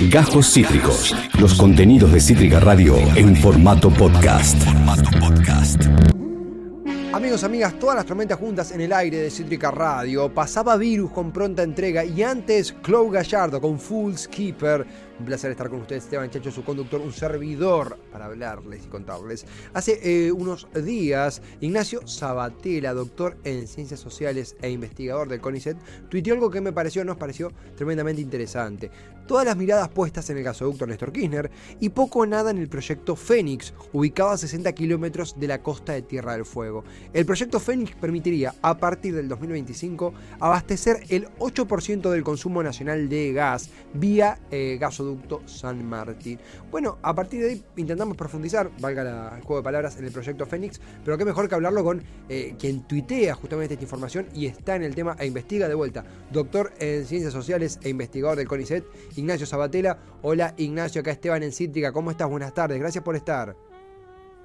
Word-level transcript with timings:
Gajos 0.00 0.52
Cítricos. 0.52 1.16
Los 1.40 1.54
contenidos 1.54 2.12
de 2.12 2.20
Cítrica 2.20 2.60
Radio 2.60 2.98
en 3.16 3.34
formato 3.34 3.88
podcast. 3.88 4.62
Amigos, 7.14 7.44
amigas, 7.44 7.78
todas 7.78 7.96
las 7.96 8.04
tormentas 8.04 8.38
juntas 8.38 8.72
en 8.72 8.82
el 8.82 8.92
aire 8.92 9.16
de 9.16 9.30
Cítrica 9.30 9.70
Radio. 9.70 10.32
Pasaba 10.34 10.76
Virus 10.76 11.12
con 11.12 11.32
pronta 11.32 11.62
entrega 11.62 12.04
y 12.04 12.22
antes 12.22 12.76
Chloe 12.84 13.10
Gallardo 13.10 13.58
con 13.58 13.80
Full 13.80 14.12
Keeper 14.30 14.86
un 15.18 15.24
placer 15.24 15.50
estar 15.50 15.70
con 15.70 15.80
ustedes, 15.80 16.04
Esteban 16.04 16.30
Chacho, 16.30 16.50
su 16.50 16.64
conductor, 16.64 17.00
un 17.00 17.12
servidor 17.12 17.98
para 18.12 18.26
hablarles 18.26 18.84
y 18.84 18.88
contarles. 18.88 19.46
Hace 19.72 20.00
eh, 20.02 20.32
unos 20.32 20.68
días, 20.84 21.42
Ignacio 21.60 22.06
Sabatella, 22.06 22.92
doctor 22.92 23.36
en 23.44 23.66
ciencias 23.66 24.00
sociales 24.00 24.56
e 24.60 24.70
investigador 24.70 25.28
del 25.28 25.40
CONICET, 25.40 25.76
tuiteó 26.08 26.34
algo 26.34 26.50
que 26.50 26.60
me 26.60 26.72
pareció, 26.72 27.04
nos 27.04 27.16
pareció 27.16 27.52
tremendamente 27.76 28.20
interesante. 28.20 28.90
Todas 29.26 29.44
las 29.44 29.56
miradas 29.56 29.88
puestas 29.88 30.30
en 30.30 30.38
el 30.38 30.44
gasoducto 30.44 30.86
Néstor 30.86 31.12
Kirchner 31.12 31.50
y 31.80 31.88
poco 31.88 32.20
o 32.20 32.26
nada 32.26 32.52
en 32.52 32.58
el 32.58 32.68
proyecto 32.68 33.16
Fénix, 33.16 33.74
ubicado 33.92 34.30
a 34.30 34.38
60 34.38 34.72
kilómetros 34.72 35.34
de 35.40 35.48
la 35.48 35.62
costa 35.62 35.94
de 35.94 36.02
Tierra 36.02 36.34
del 36.34 36.44
Fuego. 36.44 36.84
El 37.12 37.26
proyecto 37.26 37.58
Fénix 37.58 37.96
permitiría, 37.96 38.54
a 38.62 38.78
partir 38.78 39.16
del 39.16 39.28
2025, 39.28 40.14
abastecer 40.38 41.02
el 41.08 41.28
8% 41.38 42.08
del 42.08 42.22
consumo 42.22 42.62
nacional 42.62 43.08
de 43.08 43.32
gas 43.32 43.70
vía 43.94 44.38
eh, 44.52 44.78
gasoducto 44.80 45.05
San 45.46 45.84
Martín. 45.88 46.38
Bueno, 46.70 46.98
a 47.02 47.14
partir 47.14 47.42
de 47.42 47.50
ahí 47.50 47.64
intentamos 47.76 48.16
profundizar, 48.16 48.70
valga 48.80 49.34
el 49.36 49.42
juego 49.42 49.60
de 49.60 49.64
palabras, 49.64 49.96
en 49.98 50.04
el 50.04 50.12
proyecto 50.12 50.46
Fénix, 50.46 50.80
pero 51.04 51.16
qué 51.18 51.24
mejor 51.24 51.48
que 51.48 51.54
hablarlo 51.54 51.84
con 51.84 52.02
eh, 52.28 52.54
quien 52.58 52.86
tuitea 52.86 53.34
justamente 53.34 53.74
esta 53.74 53.84
información 53.84 54.26
y 54.34 54.46
está 54.46 54.76
en 54.76 54.82
el 54.82 54.94
tema 54.94 55.16
e 55.18 55.26
investiga 55.26 55.68
de 55.68 55.74
vuelta. 55.74 56.04
Doctor 56.30 56.72
en 56.78 57.04
Ciencias 57.04 57.32
Sociales 57.32 57.78
e 57.82 57.88
investigador 57.88 58.36
del 58.36 58.48
CONICET, 58.48 58.84
Ignacio 59.16 59.46
Sabatella. 59.46 59.98
Hola 60.22 60.54
Ignacio, 60.56 61.00
acá 61.00 61.10
Esteban 61.10 61.42
en 61.42 61.52
Cítrica, 61.52 61.92
¿cómo 61.92 62.10
estás? 62.10 62.28
Buenas 62.28 62.54
tardes, 62.54 62.78
gracias 62.78 63.04
por 63.04 63.16
estar. 63.16 63.65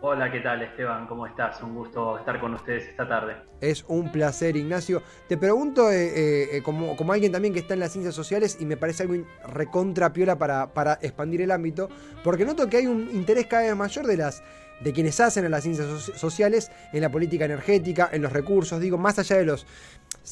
Hola, 0.03 0.31
¿qué 0.31 0.39
tal 0.39 0.63
Esteban? 0.63 1.05
¿Cómo 1.05 1.27
estás? 1.27 1.61
Un 1.61 1.75
gusto 1.75 2.17
estar 2.17 2.39
con 2.39 2.55
ustedes 2.55 2.87
esta 2.87 3.07
tarde. 3.07 3.35
Es 3.61 3.85
un 3.87 4.11
placer, 4.11 4.57
Ignacio. 4.57 5.03
Te 5.27 5.37
pregunto, 5.37 5.91
eh, 5.91 6.07
eh, 6.07 6.49
eh, 6.53 6.63
como, 6.63 6.97
como, 6.97 7.13
alguien 7.13 7.31
también 7.31 7.53
que 7.53 7.59
está 7.59 7.75
en 7.75 7.81
las 7.81 7.91
ciencias 7.91 8.15
sociales, 8.15 8.57
y 8.59 8.65
me 8.65 8.77
parece 8.77 9.03
algo 9.03 9.23
recontra 9.47 10.11
piola 10.11 10.39
para, 10.39 10.73
para 10.73 10.97
expandir 11.03 11.41
el 11.41 11.51
ámbito, 11.51 11.87
porque 12.23 12.45
noto 12.45 12.67
que 12.67 12.77
hay 12.77 12.87
un 12.87 13.11
interés 13.13 13.45
cada 13.45 13.61
vez 13.61 13.75
mayor 13.75 14.07
de 14.07 14.17
las 14.17 14.41
de 14.79 14.91
quienes 14.91 15.19
hacen 15.19 15.45
en 15.45 15.51
las 15.51 15.61
ciencias 15.61 15.87
sociales, 16.15 16.71
en 16.91 17.01
la 17.01 17.11
política 17.11 17.45
energética, 17.45 18.09
en 18.11 18.23
los 18.23 18.33
recursos, 18.33 18.79
digo, 18.79 18.97
más 18.97 19.19
allá 19.19 19.37
de 19.37 19.45
los 19.45 19.67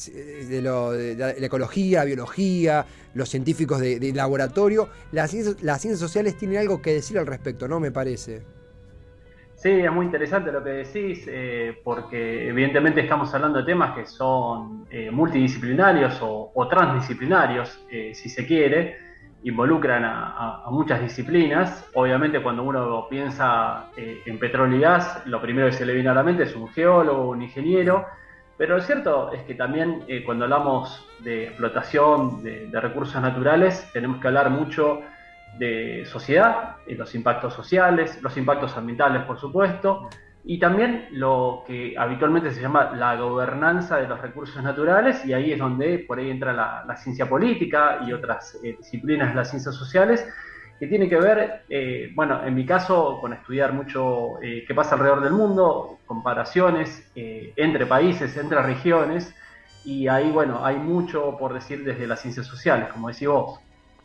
de, 0.04 1.14
la 1.16 1.46
ecología, 1.46 2.02
biología, 2.02 2.84
los 3.14 3.28
científicos 3.28 3.78
de, 3.78 4.12
laboratorio, 4.12 4.88
las 5.12 5.32
las 5.62 5.80
ciencias 5.80 6.00
sociales 6.00 6.36
tienen 6.36 6.58
algo 6.58 6.82
que 6.82 6.92
decir 6.92 7.16
al 7.20 7.28
respecto, 7.28 7.68
¿no? 7.68 7.78
Me 7.78 7.92
parece. 7.92 8.59
Sí, 9.60 9.68
es 9.68 9.92
muy 9.92 10.06
interesante 10.06 10.50
lo 10.50 10.64
que 10.64 10.70
decís, 10.70 11.26
eh, 11.28 11.78
porque 11.84 12.48
evidentemente 12.48 13.02
estamos 13.02 13.34
hablando 13.34 13.58
de 13.58 13.66
temas 13.66 13.94
que 13.94 14.06
son 14.06 14.86
eh, 14.90 15.10
multidisciplinarios 15.10 16.18
o, 16.22 16.66
transdisciplinarios, 16.66 17.78
eh, 17.90 18.14
si 18.14 18.30
se 18.30 18.46
quiere, 18.46 18.96
involucran 19.42 20.02
a, 20.06 20.62
muchas 20.70 21.02
disciplinas. 21.02 21.86
Obviamente 21.92 22.42
cuando 22.42 22.62
uno 22.62 23.06
piensa 23.10 23.90
en 23.98 24.38
petróleo 24.38 24.78
y 24.78 24.80
gas, 24.80 25.26
lo 25.26 25.42
primero 25.42 25.66
que 25.66 25.74
se 25.74 25.84
le 25.84 25.92
viene 25.92 26.08
a 26.08 26.14
la 26.14 26.22
mente 26.22 26.44
es 26.44 26.56
un 26.56 26.68
geólogo, 26.68 27.28
un 27.28 27.42
ingeniero, 27.42 28.06
pero 28.56 28.76
lo 28.76 28.82
cierto 28.82 29.30
es 29.30 29.42
que 29.42 29.54
también 29.54 30.06
cuando 30.24 30.44
hablamos 30.44 31.06
de 31.22 31.48
explotación 31.48 32.42
de 32.42 32.80
recursos 32.80 33.20
naturales, 33.20 33.86
tenemos 33.92 34.22
que 34.22 34.28
hablar 34.28 34.48
mucho 34.48 35.00
de 35.00 35.10
sociedad, 36.06 36.76
los 36.86 37.14
impactos 37.14 37.54
sociales, 37.54 38.18
los 38.22 38.36
impactos 38.36 38.76
ambientales, 38.76 39.22
por 39.24 39.38
supuesto, 39.38 40.08
y 40.44 40.58
también 40.58 41.08
lo 41.12 41.64
que 41.66 41.94
habitualmente 41.98 42.50
se 42.50 42.62
llama 42.62 42.92
la 42.96 43.14
gobernanza 43.16 43.98
de 43.98 44.08
los 44.08 44.20
recursos 44.20 44.62
naturales, 44.62 45.24
y 45.24 45.32
ahí 45.32 45.52
es 45.52 45.58
donde 45.58 45.98
por 45.98 46.18
ahí 46.18 46.30
entra 46.30 46.52
la, 46.52 46.96
ciencia 46.96 47.28
política 47.28 48.00
y 48.06 48.12
otras 48.12 48.58
eh, 48.64 48.76
disciplinas 48.78 49.30
de 49.30 49.34
las 49.34 49.50
ciencias 49.50 49.74
sociales, 49.74 50.26
que 50.78 50.86
tiene 50.86 51.10
que 51.10 51.16
ver, 51.16 51.64
eh, 51.68 52.10
bueno, 52.14 52.42
en 52.42 52.54
mi 52.54 52.64
caso, 52.64 53.18
con 53.20 53.34
estudiar 53.34 53.74
mucho 53.74 54.40
eh, 54.42 54.64
qué 54.66 54.74
pasa 54.74 54.94
alrededor 54.94 55.22
del 55.22 55.34
mundo, 55.34 55.98
comparaciones 56.06 57.12
entre 57.14 57.84
países, 57.84 58.34
entre 58.38 58.62
regiones, 58.62 59.34
y 59.84 60.08
ahí, 60.08 60.30
bueno, 60.30 60.64
hay 60.64 60.76
mucho 60.76 61.36
por 61.38 61.52
decir 61.52 61.84
desde 61.84 62.06
las 62.06 62.20
ciencias 62.20 62.46
sociales, 62.46 62.88
como 62.88 63.08
decís 63.08 63.28
vos. 63.28 63.60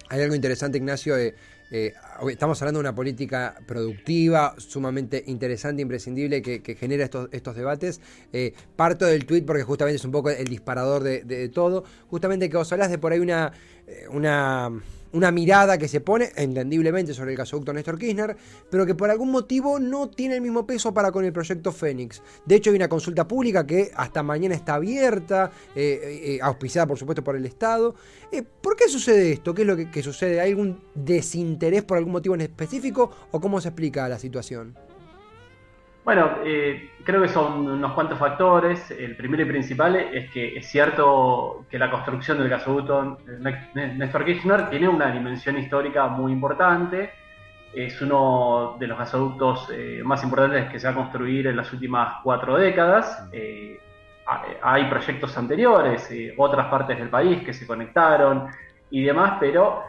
Hay 0.10 0.22
algo 0.22 0.36
interesante, 0.36 0.78
Ignacio. 0.78 1.18
Eh, 1.18 1.36
eh, 1.72 1.94
estamos 2.30 2.62
hablando 2.62 2.80
de 2.80 2.82
una 2.82 2.96
política 2.96 3.56
productiva, 3.66 4.54
sumamente 4.58 5.24
interesante, 5.28 5.82
imprescindible, 5.82 6.42
que, 6.42 6.76
genera 6.76 7.06
estos, 7.06 7.30
estos 7.32 7.56
debates. 7.56 8.02
Eh, 8.32 8.54
parto 8.76 9.06
del 9.06 9.26
tuit 9.26 9.46
porque 9.46 9.64
justamente 9.64 9.98
es 9.98 10.06
un 10.06 10.12
poco 10.12 10.30
el 10.30 10.46
disparador 10.46 11.04
de, 11.04 11.50
todo. 11.50 11.84
Justamente 12.10 12.50
que 12.50 12.58
vos 12.58 12.72
hablas 12.72 12.92
de 12.92 13.00
por 13.00 13.14
ahí 13.14 13.20
una, 13.20 13.52
una 14.12 14.72
una 15.16 15.32
mirada 15.32 15.78
que 15.78 15.88
se 15.88 16.02
pone, 16.02 16.32
entendiblemente, 16.36 17.14
sobre 17.14 17.32
el 17.32 17.38
gasoducto 17.38 17.74
Néstor 17.74 17.98
Kirchner, 17.98 18.36
pero 18.70 18.86
que 18.86 18.96
por 18.96 19.10
algún 19.10 19.32
motivo 19.32 19.80
no 19.80 20.10
tiene 20.10 20.36
el 20.36 20.42
mismo 20.42 20.68
peso 20.68 20.94
para 20.94 21.12
con 21.12 21.24
el 21.24 21.32
proyecto 21.32 21.72
Fénix. 21.72 22.22
De 22.46 22.56
hecho, 22.56 22.70
hay 22.70 22.76
una 22.76 22.90
consulta 22.90 23.28
pública 23.28 23.66
que 23.66 23.92
hasta 23.96 24.22
mañana 24.24 24.56
está 24.56 24.76
abierta, 24.76 25.52
eh, 25.74 26.22
eh, 26.24 26.40
auspiciada 26.42 26.86
por 26.86 27.00
supuesto 27.00 27.24
por 27.24 27.36
el 27.36 27.46
Estado. 27.46 27.96
Eh, 28.32 28.44
¿Por 28.44 28.76
qué 28.76 28.90
sucede 28.90 29.32
esto? 29.32 29.54
¿Qué 29.56 29.62
es 29.62 29.68
lo 29.68 29.78
que, 29.78 30.04
sucede? 30.04 30.42
¿Hay 30.42 30.52
algún 30.52 30.82
desinterés 30.94 31.84
por 31.84 31.98
algún 31.98 32.12
motivo 32.12 32.36
en 32.36 32.42
específico 32.42 33.10
o 33.32 33.40
cómo 33.40 33.62
se 33.62 33.70
explica 33.70 34.10
la 34.10 34.20
situación? 34.20 34.85
Bueno, 36.06 36.38
eh, 36.46 36.92
creo 37.04 37.24
que 37.24 37.30
son 37.30 37.68
unos 37.68 37.94
cuantos 37.94 38.20
factores. 38.20 38.92
El 38.92 39.16
primero 39.16 39.42
y 39.42 39.48
principal 39.48 39.96
es 39.96 40.30
que 40.30 40.56
es 40.56 40.68
cierto 40.68 41.66
que 41.68 41.80
la 41.80 41.90
construcción 41.90 42.38
del 42.38 42.48
gasoducto 42.48 43.18
Néstor 43.74 44.24
Kirchner 44.24 44.70
tiene 44.70 44.88
una 44.88 45.12
dimensión 45.12 45.58
histórica 45.58 46.06
muy 46.06 46.32
importante. 46.32 47.10
Es 47.74 48.00
uno 48.04 48.78
de 48.80 48.86
los 48.86 49.00
gasoductos 49.00 49.68
eh, 49.74 50.02
más 50.06 50.24
importantes 50.24 50.70
que 50.70 50.80
se 50.80 50.86
va 50.86 50.94
a 50.94 50.96
construir 50.96 51.48
en 51.48 51.58
las 51.58 51.74
últimas 51.74 52.18
cuatro 52.24 52.56
décadas. 52.56 53.28
Eh, 53.32 53.80
hay 54.62 54.86
proyectos 54.86 55.36
anteriores, 55.40 56.08
otras 56.38 56.68
partes 56.68 57.00
del 57.00 57.10
país 57.10 57.44
que 57.44 57.54
se 57.54 57.66
conectaron 57.66 58.48
y 58.92 59.04
demás, 59.04 59.38
pero 59.40 59.84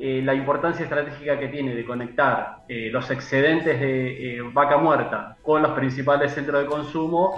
eh, 0.00 0.22
la 0.22 0.32
importancia 0.32 0.84
estratégica 0.84 1.36
que 1.40 1.48
tiene 1.48 1.74
de 1.74 1.84
conectar 1.84 2.58
eh, 2.68 2.88
los 2.92 3.10
excedentes 3.10 3.80
de 3.80 4.36
eh, 4.36 4.42
vaca 4.52 4.76
muerta 4.76 5.36
con 5.42 5.60
los 5.60 5.72
principales 5.72 6.32
centros 6.32 6.62
de 6.62 6.68
consumo 6.68 7.34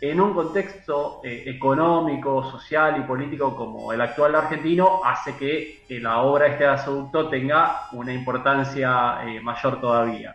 en 0.00 0.20
un 0.20 0.34
contexto 0.34 1.20
económico, 1.22 2.50
social 2.50 2.96
y 2.98 3.02
político 3.02 3.54
como 3.54 3.92
el 3.92 4.00
actual 4.00 4.34
argentino 4.34 5.02
hace 5.04 5.36
que 5.36 6.00
la 6.00 6.22
obra 6.22 6.46
de 6.46 6.52
este 6.52 6.64
gasoducto 6.64 7.28
tenga 7.28 7.82
una 7.92 8.10
importancia 8.10 9.18
mayor 9.42 9.78
todavía. 9.78 10.34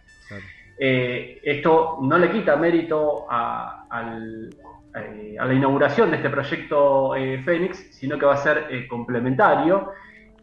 esto 0.78 1.98
no 2.04 2.18
le 2.20 2.32
quita 2.32 2.56
mérito 2.58 3.26
a, 3.28 3.88
a 3.90 5.46
la 5.48 5.54
inauguración 5.54 6.12
de 6.12 6.18
este 6.18 6.30
proyecto 6.30 7.14
Fénix, 7.44 7.88
sino 7.96 8.20
que 8.20 8.26
va 8.28 8.36
a 8.36 8.38
ser 8.38 8.88
complementario 8.88 9.90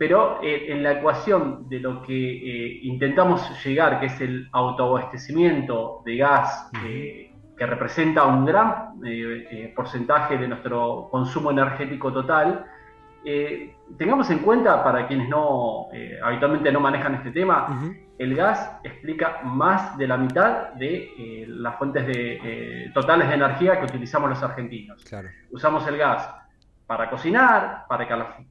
pero 0.02 0.42
eh, 0.42 0.72
en 0.72 0.82
la 0.82 0.94
ecuación 0.94 1.68
de 1.68 1.78
lo 1.78 2.02
que 2.02 2.12
eh, 2.12 2.80
intentamos 2.82 3.40
llegar, 3.64 4.00
que 4.00 4.06
es 4.06 4.20
el 4.20 4.48
autoabastecimiento 4.50 6.02
de 6.04 6.16
gas, 6.16 6.68
eh, 6.84 7.32
que 7.56 7.66
representa 7.66 8.24
un 8.24 8.44
gran 8.44 8.94
porcentaje 9.76 10.38
de 10.38 10.48
nuestro 10.48 11.06
consumo 11.08 11.52
energético 11.52 12.12
total, 12.12 12.66
tengamos 13.96 14.28
en 14.30 14.40
cuenta, 14.40 14.82
para 14.82 15.06
quienes 15.06 15.28
no 15.28 15.86
habitualmente 16.24 16.72
no 16.72 16.80
manejan 16.80 17.14
este 17.14 17.30
tema, 17.30 17.94
el 18.18 18.34
gas 18.34 18.80
explica 18.82 19.42
más 19.44 19.96
de 19.98 20.08
la 20.08 20.16
mitad 20.16 20.72
de 20.72 21.44
las 21.46 21.76
fuentes 21.76 22.04
de, 22.08 22.90
totales 22.92 23.28
de 23.28 23.34
energía 23.34 23.78
que 23.78 23.84
utilizamos 23.84 24.30
los 24.30 24.42
argentinos. 24.42 25.04
Usamos 25.52 25.86
el 25.86 25.96
gas 25.96 26.28
para 26.92 27.08
cocinar, 27.08 27.86
para 27.88 28.06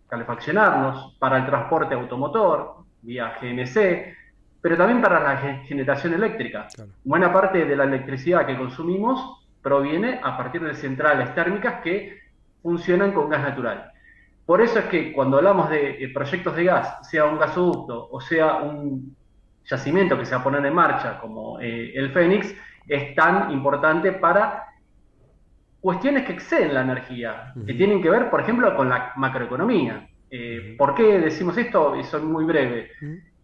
calefaccionarnos, 0.08 1.16
para 1.20 1.38
el 1.38 1.46
transporte 1.46 1.94
automotor, 1.94 2.78
vía 3.04 3.38
GNC, 3.40 4.16
pero 4.60 4.76
también 4.76 5.00
para 5.00 5.20
la 5.20 5.38
generación 5.38 6.16
eléctrica. 6.16 6.68
Buena 7.04 7.32
parte 7.32 7.66
de 7.66 7.76
la 7.76 7.84
electricidad 7.84 8.48
que 8.48 8.58
consumimos 8.58 9.46
proviene 9.62 10.20
a 10.24 10.36
partir 10.38 10.64
de 10.64 10.74
centrales 10.74 11.36
térmicas 11.36 11.84
que 11.84 12.18
funcionan 12.64 13.12
con 13.12 13.30
gas 13.30 13.44
natural. 13.44 13.92
Por 14.44 14.62
eso 14.62 14.80
es 14.80 14.86
que 14.86 15.14
cuando 15.14 15.38
hablamos 15.38 15.70
de 15.70 16.10
proyectos 16.12 16.56
de 16.56 16.64
gas, 16.64 17.08
sea 17.08 17.26
un 17.26 17.38
gasoducto 17.38 18.10
o 18.10 18.20
sea 18.22 18.56
un 18.56 19.16
yacimiento 19.66 20.18
que 20.18 20.26
se 20.26 20.34
va 20.34 20.42
a 20.42 20.44
poner 20.44 20.66
en 20.66 20.74
marcha 20.74 21.20
como 21.20 21.60
eh, 21.60 21.92
el 21.94 22.12
Fénix, 22.12 22.56
es 22.88 23.14
tan 23.14 23.52
importante 23.52 24.14
para 24.14 24.66
cuestiones 25.81 26.25
que 26.25 26.33
exceden 26.33 26.74
la 26.75 26.81
energía, 26.81 27.54
que 27.66 27.74
tienen 27.74 28.01
que 28.01 28.10
ver, 28.10 28.30
por 28.30 28.39
ejemplo, 28.39 28.75
con 28.75 28.88
la 28.88 29.13
macroeconomía. 29.16 30.07
Eh, 30.30 30.75
¿Por 30.78 30.94
qué 30.94 31.19
decimos 31.19 31.57
esto? 31.57 31.95
Y 31.98 32.04
soy 32.04 32.22
muy 32.22 32.45
breve. 32.45 32.92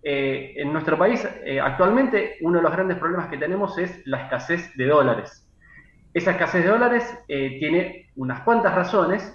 en 0.04 0.72
nuestro 0.72 0.98
país 0.98 1.28
actualmente 1.62 2.38
uno 2.42 2.60
de 2.60 2.64
los 2.64 2.72
grandes 2.72 2.98
problemas 2.98 3.28
que 3.28 3.38
tenemos 3.38 3.78
es 3.78 4.06
la 4.06 4.22
escasez 4.22 4.72
de 4.78 4.86
dólares. 4.86 5.46
Esa 6.14 6.32
escasez 6.32 6.64
de 6.64 6.70
dólares 6.70 7.20
tiene 7.28 8.12
unas 8.16 8.42
cuantas 8.42 8.74
razones. 8.74 9.34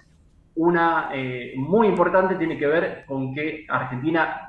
Una 0.55 1.11
muy 1.57 1.89
importante 1.89 2.37
tiene 2.37 2.57
que 2.57 2.67
ver 2.67 3.05
con 3.07 3.35
que 3.35 3.67
Argentina 3.69 4.49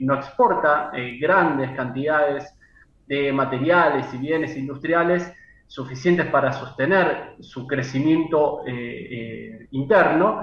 no 0.00 0.14
exporta 0.14 0.90
grandes 1.18 1.70
cantidades 1.70 2.58
de 3.06 3.32
materiales 3.32 4.12
y 4.12 4.18
bienes 4.18 4.56
industriales 4.56 5.32
suficientes 5.66 6.26
para 6.26 6.52
sostener 6.52 7.36
su 7.40 7.66
crecimiento 7.66 8.62
eh, 8.66 8.72
eh, 8.72 9.68
interno. 9.72 10.42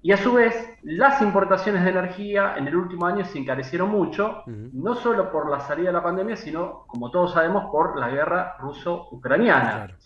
Y 0.00 0.12
a 0.12 0.16
su 0.16 0.32
vez, 0.32 0.54
las 0.82 1.20
importaciones 1.22 1.82
de 1.84 1.90
energía 1.90 2.54
en 2.56 2.68
el 2.68 2.76
último 2.76 3.06
año 3.06 3.24
se 3.24 3.38
encarecieron 3.38 3.90
mucho, 3.90 4.42
no 4.46 4.94
solo 4.94 5.30
por 5.32 5.50
la 5.50 5.60
salida 5.60 5.88
de 5.88 5.94
la 5.94 6.02
pandemia, 6.02 6.36
sino, 6.36 6.84
como 6.86 7.10
todos 7.10 7.32
sabemos, 7.32 7.64
por 7.72 7.98
la 7.98 8.08
guerra 8.08 8.56
ruso-ucraniana. 8.60 9.96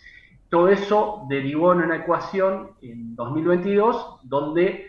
Todo 0.49 0.69
eso 0.69 1.27
derivó 1.29 1.73
en 1.73 1.83
una 1.83 1.97
ecuación 1.97 2.71
en 2.81 3.15
2022 3.17 4.21
donde 4.23 4.87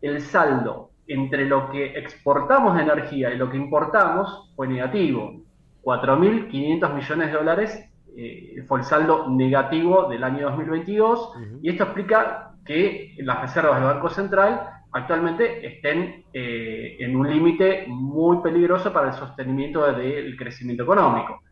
el 0.00 0.20
saldo 0.20 0.90
entre 1.06 1.46
lo 1.46 1.70
que 1.70 1.98
exportamos 1.98 2.76
de 2.76 2.82
energía 2.82 3.32
y 3.32 3.38
lo 3.38 3.50
que 3.50 3.56
importamos 3.56 4.52
fue 4.54 4.68
negativo. 4.68 5.40
4.500 5.82 6.94
millones 6.94 7.26
de 7.28 7.32
dólares 7.32 7.87
eh, 8.20 8.64
fue 8.66 8.80
el 8.80 8.84
saldo 8.84 9.28
negativo 9.30 10.08
del 10.08 10.24
año 10.24 10.50
2022 10.50 11.34
y 11.62 11.70
esto 11.70 11.84
explica 11.84 12.56
que 12.66 13.14
las 13.18 13.42
reservas 13.42 13.76
del 13.76 13.94
Banco 13.94 14.08
Central 14.08 14.68
actualmente 14.90 15.64
estén 15.64 16.24
eh, 16.32 16.96
en 16.98 17.14
un 17.14 17.30
límite 17.30 17.84
muy 17.86 18.38
peligroso 18.42 18.92
para 18.92 19.10
el 19.10 19.14
sostenimiento 19.14 19.92
del 19.92 20.36
crecimiento 20.36 20.82
económico. 20.82 21.42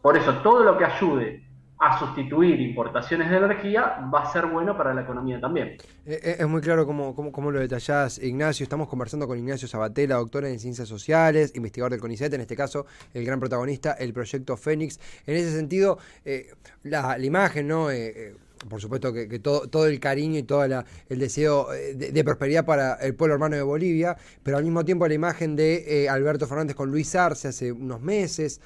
Por 0.00 0.16
eso, 0.16 0.38
todo 0.38 0.64
lo 0.64 0.78
que 0.78 0.86
ayude 0.86 1.45
a 1.78 1.98
sustituir 1.98 2.58
importaciones 2.60 3.30
de 3.30 3.36
energía 3.36 4.08
va 4.12 4.22
a 4.22 4.32
ser 4.32 4.46
bueno 4.46 4.76
para 4.76 4.94
la 4.94 5.02
economía 5.02 5.40
también. 5.40 5.76
Eh, 6.06 6.20
eh, 6.22 6.36
es 6.38 6.48
muy 6.48 6.60
claro 6.62 6.86
cómo, 6.86 7.14
cómo, 7.14 7.50
lo 7.50 7.60
detallás, 7.60 8.18
Ignacio. 8.18 8.64
Estamos 8.64 8.88
conversando 8.88 9.26
con 9.26 9.38
Ignacio 9.38 9.68
Sabatella, 9.68 10.16
doctor 10.16 10.46
en 10.46 10.58
Ciencias 10.58 10.88
Sociales, 10.88 11.52
investigador 11.54 11.92
del 11.92 12.00
CONICET, 12.00 12.32
en 12.32 12.40
este 12.40 12.56
caso 12.56 12.86
el 13.12 13.24
gran 13.24 13.40
protagonista, 13.40 13.92
el 13.92 14.12
proyecto 14.12 14.56
Fénix. 14.56 14.98
En 15.26 15.36
ese 15.36 15.52
sentido, 15.52 15.98
eh, 16.24 16.54
la, 16.82 17.18
imagen, 17.18 17.68
¿no? 17.68 17.88
por 18.70 18.80
supuesto 18.80 19.12
que, 19.12 19.38
todo, 19.38 19.68
todo, 19.68 19.86
el 19.86 20.00
cariño 20.00 20.38
y 20.38 20.42
todo 20.44 20.64
el 20.64 21.18
deseo 21.18 21.68
de, 21.70 22.24
prosperidad 22.24 22.64
para 22.64 22.94
el 22.94 23.14
pueblo 23.14 23.34
hermano 23.34 23.56
de 23.56 23.62
Bolivia, 23.62 24.16
pero 24.42 24.56
al 24.56 24.64
mismo 24.64 24.84
tiempo 24.84 25.06
la 25.06 25.14
imagen 25.14 25.56
de 25.56 26.08
Alberto 26.08 26.46
Fernández 26.46 26.74
con 26.74 26.90
Luis 26.90 27.14
Arce 27.14 27.48
hace 27.48 27.72
unos 27.72 28.00
meses 28.00 28.60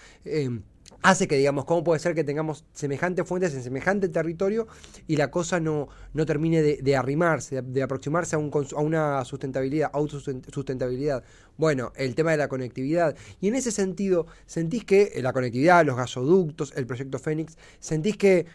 hace 1.03 1.29
que 1.29 1.37
digamos, 1.37 1.65
¿cómo 1.65 1.83
puede 1.85 2.01
ser 2.01 2.15
que 2.15 2.25
tengamos 2.25 2.65
semejantes 2.73 3.27
fuentes 3.27 3.55
en 3.55 3.63
semejante 3.63 4.09
territorio 4.09 4.67
y 5.07 5.17
la 5.17 5.31
cosa 5.31 5.61
no, 5.61 5.89
no 6.13 6.27
termine 6.27 6.63
de, 6.63 6.97
arrimarse, 6.97 7.63
de, 7.63 7.83
aproximarse 7.83 8.37
a, 8.37 8.39
un, 8.39 8.51
a 8.53 8.81
una 8.81 9.25
sustentabilidad, 9.25 9.91
autosustentabilidad? 9.93 11.25
Bueno, 11.57 11.93
el 11.97 12.15
tema 12.15 12.31
de 12.31 12.39
la 12.39 12.49
conectividad. 12.49 13.17
Y 13.41 13.49
en 13.49 13.55
ese 13.55 13.71
sentido, 13.71 14.27
¿sentís 14.47 14.85
que 14.85 15.13
la 15.23 15.33
conectividad, 15.33 15.85
los 15.85 15.97
gasoductos, 15.97 16.73
el 16.77 16.87
proyecto 16.87 17.19
Fénix, 17.19 17.59
sentís 17.81 18.17
que 18.17 18.47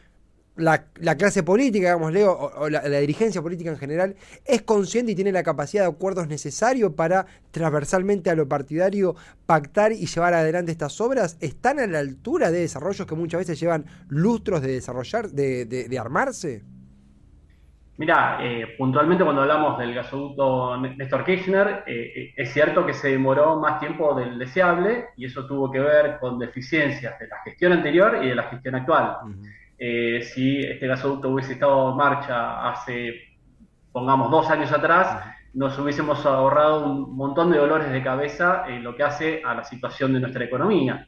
la, 0.57 1.17
clase 1.17 1.43
política, 1.43 1.87
digamos, 1.87 2.13
Leo, 2.13 2.31
o, 2.31 2.69
la, 2.69 2.81
dirigencia 2.81 3.41
política 3.41 3.71
en 3.71 3.77
general, 3.77 4.15
es 4.45 4.61
consciente 4.61 5.11
y 5.11 5.15
tiene 5.15 5.31
la 5.31 5.43
capacidad 5.43 5.83
de 5.83 5.89
acuerdos 5.89 6.27
necesarios 6.27 6.93
para 6.93 7.25
transversalmente 7.51 8.29
a 8.29 8.35
lo 8.35 8.47
partidario 8.47 9.15
pactar 9.45 9.91
y 9.91 10.05
llevar 10.05 10.33
adelante 10.33 10.71
estas 10.71 10.99
obras? 11.01 11.37
¿Están 11.41 11.79
a 11.79 11.87
la 11.87 11.99
altura 11.99 12.51
de 12.51 12.59
desarrollos 12.59 13.05
que 13.05 13.15
muchas 13.15 13.39
veces 13.39 13.59
llevan 13.59 13.85
lustros 14.07 14.61
de 14.61 14.71
desarrollar, 14.71 15.29
de, 15.29 15.97
armarse? 15.99 16.63
Mira, 17.97 18.39
eh, 18.41 18.75
puntualmente 18.77 19.23
cuando 19.23 19.43
hablamos 19.43 19.79
del 19.79 19.93
gasoducto 19.93 20.75
Néstor 20.77 21.23
Kirchner, 21.23 21.83
eh, 21.87 22.11
eh, 22.15 22.33
es 22.35 22.51
cierto 22.51 22.85
que 22.85 22.93
se 22.93 23.09
demoró 23.09 23.57
más 23.57 23.79
tiempo 23.79 24.13
del 24.13 24.37
deseable 24.37 25.05
y 25.15 25.25
eso 25.25 25.47
tuvo 25.47 25.71
que 25.71 25.79
ver 25.79 26.17
con 26.19 26.37
deficiencias 26.37 27.17
de 27.19 27.27
la 27.27 27.37
gestión 27.45 27.71
anterior 27.71 28.19
y 28.21 28.27
de 28.27 28.35
la 28.35 28.43
gestión 28.43 28.75
actual. 28.75 29.17
Eh, 29.77 30.22
si 30.22 30.60
este 30.62 30.88
gasoducto 30.88 31.30
hubiese 31.30 31.54
estado 31.54 31.92
en 31.92 31.98
marcha 31.98 32.69
hace, 32.69 33.13
pongamos, 33.92 34.31
dos 34.31 34.50
años 34.50 34.72
atrás, 34.72 35.22
nos 35.54 35.77
hubiésemos 35.80 36.25
ahorrado 36.25 36.86
un 36.86 37.16
montón 37.16 37.51
de 37.51 37.57
dolores 37.57 37.92
de 37.92 38.04
cabeza 38.04 38.66
en 38.68 38.83
lo 38.83 38.95
que 38.95 39.04
hace 39.04 39.42
a 39.44 39.54
la 39.54 39.63
situación 39.63 40.13
de 40.13 40.22
nuestra 40.22 40.45
economía. 40.45 41.07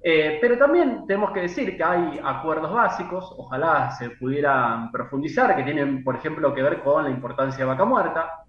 Eh, 0.00 0.38
pero 0.40 0.56
también 0.56 1.06
tenemos 1.06 1.32
que 1.32 1.40
decir 1.40 1.76
que 1.76 1.82
hay 1.82 2.20
acuerdos 2.22 2.72
básicos, 2.72 3.34
ojalá 3.36 3.90
se 3.90 4.10
pudieran 4.10 4.92
profundizar, 4.92 5.56
que 5.56 5.64
tienen, 5.64 6.04
por 6.04 6.16
ejemplo, 6.16 6.54
que 6.54 6.62
ver 6.62 6.80
con 6.80 7.04
la 7.04 7.10
importancia 7.10 7.58
de 7.58 7.64
vaca 7.64 7.84
muerta. 7.84 8.44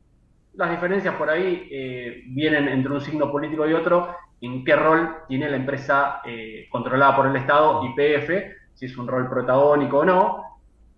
Las 0.54 0.70
diferencias 0.70 1.16
por 1.16 1.30
ahí 1.30 1.68
eh, 1.72 2.24
vienen 2.28 2.68
entre 2.68 2.92
un 2.92 3.02
signo 3.02 3.32
político 3.32 3.68
y 3.68 3.74
otro, 3.74 4.16
en 4.42 4.64
qué 4.64 4.76
rol 4.76 5.18
tiene 5.28 5.50
la 5.50 5.58
empresa 5.58 6.22
controlada 6.70 7.14
por 7.14 7.28
el 7.28 7.36
Estado, 7.36 7.82
YPF, 7.84 8.30
si 8.80 8.86
es 8.86 8.98
un 8.98 9.08
rol 9.08 9.30
protagónico 9.30 10.00
o 10.00 10.06
no. 10.06 10.44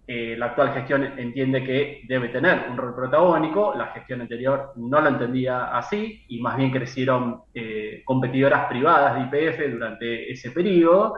Eh, 0.05 0.35
la 0.37 0.47
actual 0.47 0.73
gestión 0.73 1.03
entiende 1.17 1.63
que 1.63 2.01
debe 2.07 2.29
tener 2.29 2.65
un 2.69 2.77
rol 2.77 2.93
protagónico, 2.93 3.73
la 3.75 3.87
gestión 3.87 4.21
anterior 4.21 4.73
no 4.75 5.01
lo 5.01 5.07
entendía 5.09 5.75
así 5.75 6.23
y 6.27 6.41
más 6.41 6.57
bien 6.57 6.69
crecieron 6.69 7.41
eh, 7.53 8.03
competidoras 8.05 8.67
privadas 8.67 9.15
de 9.15 9.39
IPF 9.39 9.71
durante 9.71 10.31
ese 10.31 10.51
periodo, 10.51 11.15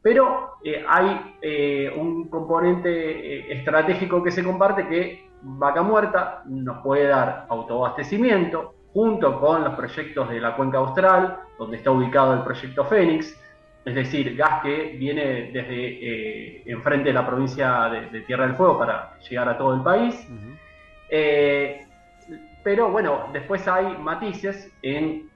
pero 0.00 0.52
eh, 0.64 0.82
hay 0.88 1.90
un 1.96 2.28
componente 2.30 3.52
estratégico 3.52 4.22
que 4.22 4.30
se 4.30 4.44
comparte 4.44 4.86
que 4.86 5.28
Vaca 5.42 5.82
Muerta 5.82 6.42
nos 6.46 6.78
puede 6.82 7.08
dar 7.08 7.46
autoabastecimiento 7.48 8.74
junto 8.92 9.38
con 9.38 9.64
los 9.64 9.74
proyectos 9.74 10.30
de 10.30 10.40
la 10.40 10.56
cuenca 10.56 10.78
austral, 10.78 11.40
donde 11.58 11.76
está 11.76 11.90
ubicado 11.90 12.34
el 12.34 12.42
proyecto 12.42 12.84
Fénix, 12.84 13.36
es 13.84 13.94
decir, 13.94 14.36
gas 14.36 14.62
que 14.62 14.96
viene 14.98 15.50
desde 15.52 15.72
eh, 15.72 16.62
enfrente 16.66 17.08
de 17.08 17.14
la 17.14 17.26
provincia 17.26 17.88
de, 17.88 18.20
Tierra 18.22 18.46
del 18.46 18.56
Fuego 18.56 18.78
para 18.78 19.18
llegar 19.20 19.48
a 19.48 19.56
todo 19.56 19.74
el 19.74 19.82
país. 19.82 20.28
Eh, 21.08 21.86
pero 22.62 22.90
bueno, 22.90 23.28
después 23.32 23.66
hay 23.66 23.96
matices 23.96 24.70
en 24.82 25.30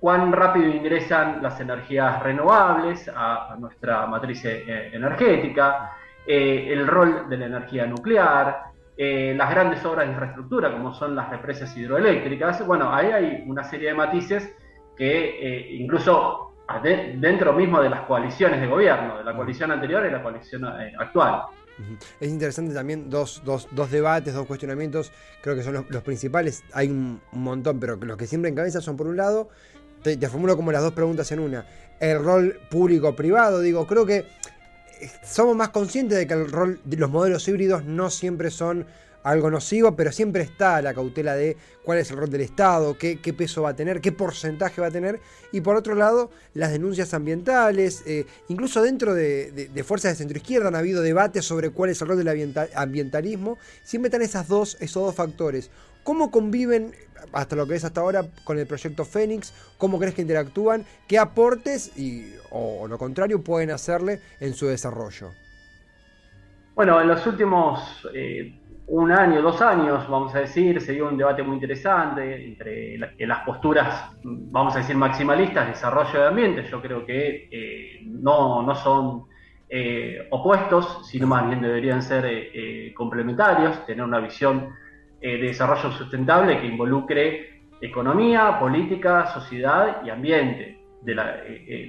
cuán 0.00 0.32
rápido 0.32 0.68
ingresan 0.68 1.42
las 1.42 1.60
energías 1.60 2.22
renovables 2.22 3.10
a, 3.14 3.54
nuestra 3.58 4.06
matriz 4.06 4.44
eh, 4.46 4.90
energética, 4.92 5.96
el 6.26 6.86
rol 6.86 7.28
de 7.28 7.36
la 7.36 7.46
energía 7.46 7.84
nuclear, 7.86 8.62
las 8.96 9.50
grandes 9.50 9.84
obras 9.84 10.06
de 10.06 10.12
infraestructura 10.12 10.72
como 10.72 10.94
son 10.94 11.14
las 11.14 11.28
represas 11.28 11.76
hidroeléctricas. 11.76 12.66
Bueno, 12.66 12.94
ahí 12.94 13.08
hay 13.08 13.44
una 13.46 13.62
serie 13.62 13.88
de 13.88 13.94
matices 13.94 14.56
que 14.96 15.68
incluso 15.78 16.53
dentro 16.82 17.52
mismo 17.52 17.80
de 17.80 17.90
las 17.90 18.02
coaliciones 18.02 18.60
de 18.60 18.66
gobierno, 18.66 19.18
de 19.18 19.24
la 19.24 19.36
coalición 19.36 19.70
anterior 19.70 20.06
y 20.06 20.10
la 20.10 20.22
coalición 20.22 20.64
eh, 20.80 20.92
actual. 20.98 21.42
Es 22.20 22.30
interesante 22.30 22.72
también 22.72 23.10
dos, 23.10 23.42
dos, 23.44 23.68
dos, 23.72 23.90
debates, 23.90 24.32
dos 24.32 24.46
cuestionamientos, 24.46 25.12
creo 25.42 25.56
que 25.56 25.62
son 25.62 25.84
los, 25.88 26.02
principales, 26.02 26.62
hay 26.72 26.88
un, 26.88 27.20
montón, 27.32 27.80
pero 27.80 27.96
los 27.96 28.16
que 28.16 28.26
siempre 28.26 28.48
en 28.48 28.54
cabeza 28.54 28.80
son 28.80 28.96
por 28.96 29.08
un 29.08 29.16
lado, 29.16 29.48
te, 30.02 30.16
te, 30.16 30.28
formulo 30.28 30.56
como 30.56 30.70
las 30.70 30.82
dos 30.82 30.92
preguntas 30.92 31.32
en 31.32 31.40
una, 31.40 31.66
el 31.98 32.22
rol 32.22 32.60
público-privado, 32.70 33.60
digo, 33.60 33.86
creo 33.86 34.06
que 34.06 34.18
eh, 34.18 35.10
somos 35.24 35.56
más 35.56 35.70
conscientes 35.70 36.16
de 36.16 36.26
que 36.26 36.34
el 36.34 36.50
rol 36.50 36.80
de 36.84 36.96
los 36.96 37.10
modelos 37.10 37.46
híbridos 37.48 37.84
no 37.84 38.08
siempre 38.08 38.50
son 38.50 38.86
algo 39.24 39.50
nocivo, 39.50 39.96
pero 39.96 40.12
siempre 40.12 40.42
está 40.42 40.80
la 40.82 40.94
cautela 40.94 41.34
de 41.34 41.56
cuál 41.82 41.98
es 41.98 42.10
el 42.10 42.18
rol 42.18 42.30
del 42.30 42.42
Estado, 42.42 42.96
qué, 42.96 43.16
peso 43.36 43.62
va 43.62 43.70
a 43.70 43.76
tener, 43.76 44.00
qué 44.00 44.12
porcentaje 44.12 44.80
va 44.80 44.88
a 44.88 44.90
tener, 44.90 45.18
y 45.50 45.62
por 45.62 45.76
otro 45.76 45.94
lado, 45.94 46.30
las 46.52 46.70
denuncias 46.70 47.14
ambientales, 47.14 48.04
eh, 48.06 48.26
incluso 48.48 48.82
dentro 48.82 49.14
de, 49.14 49.70
fuerzas 49.84 50.12
de 50.12 50.16
centro 50.16 50.36
izquierda 50.36 50.68
han 50.68 50.76
habido 50.76 51.02
debates 51.02 51.44
sobre 51.44 51.70
cuál 51.70 51.90
es 51.90 52.00
el 52.02 52.08
rol 52.08 52.22
del 52.22 52.54
ambientalismo, 52.74 53.58
siempre 53.82 54.08
están 54.08 54.22
esas 54.22 54.46
dos, 54.46 54.76
esos 54.80 55.02
dos 55.02 55.14
factores. 55.14 55.70
¿Cómo 56.02 56.30
conviven, 56.30 56.94
hasta 57.32 57.56
lo 57.56 57.66
que 57.66 57.76
es 57.76 57.84
hasta 57.84 58.02
ahora, 58.02 58.26
con 58.44 58.58
el 58.58 58.66
proyecto 58.66 59.06
Fénix? 59.06 59.54
¿Cómo 59.78 59.98
crees 59.98 60.14
que 60.14 60.20
interactúan? 60.20 60.84
¿Qué 61.08 61.18
aportes 61.18 61.92
o, 62.50 62.86
lo 62.86 62.98
contrario 62.98 63.42
pueden 63.42 63.70
hacerle 63.70 64.20
en 64.38 64.52
su 64.52 64.66
desarrollo? 64.66 65.30
Bueno, 66.74 67.00
en 67.00 67.08
los 67.08 67.26
últimos 67.26 68.06
eh, 68.12 68.52
un 68.86 69.12
año, 69.12 69.40
dos 69.40 69.62
años, 69.62 70.08
vamos 70.08 70.34
a 70.34 70.40
decir, 70.40 70.80
se 70.80 70.92
dio 70.92 71.08
un 71.08 71.16
debate 71.16 71.42
muy 71.42 71.54
interesante 71.54 72.44
entre 72.44 72.98
las 73.26 73.40
posturas, 73.40 74.10
vamos 74.22 74.74
a 74.74 74.78
decir, 74.78 74.96
maximalistas, 74.96 75.68
desarrollo 75.68 76.20
de 76.20 76.26
ambiente. 76.26 76.64
Yo 76.70 76.82
creo 76.82 77.06
que 77.06 77.48
eh, 77.50 78.00
no, 78.04 78.62
no, 78.62 78.74
son 78.74 79.24
eh, 79.70 80.28
opuestos, 80.30 81.06
sino 81.08 81.26
más 81.26 81.46
bien 81.46 81.62
deberían 81.62 82.02
ser 82.02 82.24
eh, 82.26 82.92
complementarios, 82.94 83.86
tener 83.86 84.04
una 84.04 84.20
visión 84.20 84.74
de 85.20 85.38
desarrollo 85.38 85.90
sustentable 85.92 86.60
que 86.60 86.66
involucre 86.66 87.62
economía, 87.80 88.58
política, 88.60 89.26
sociedad 89.28 90.02
y 90.04 90.10
ambiente, 90.10 90.78
de 91.00 91.14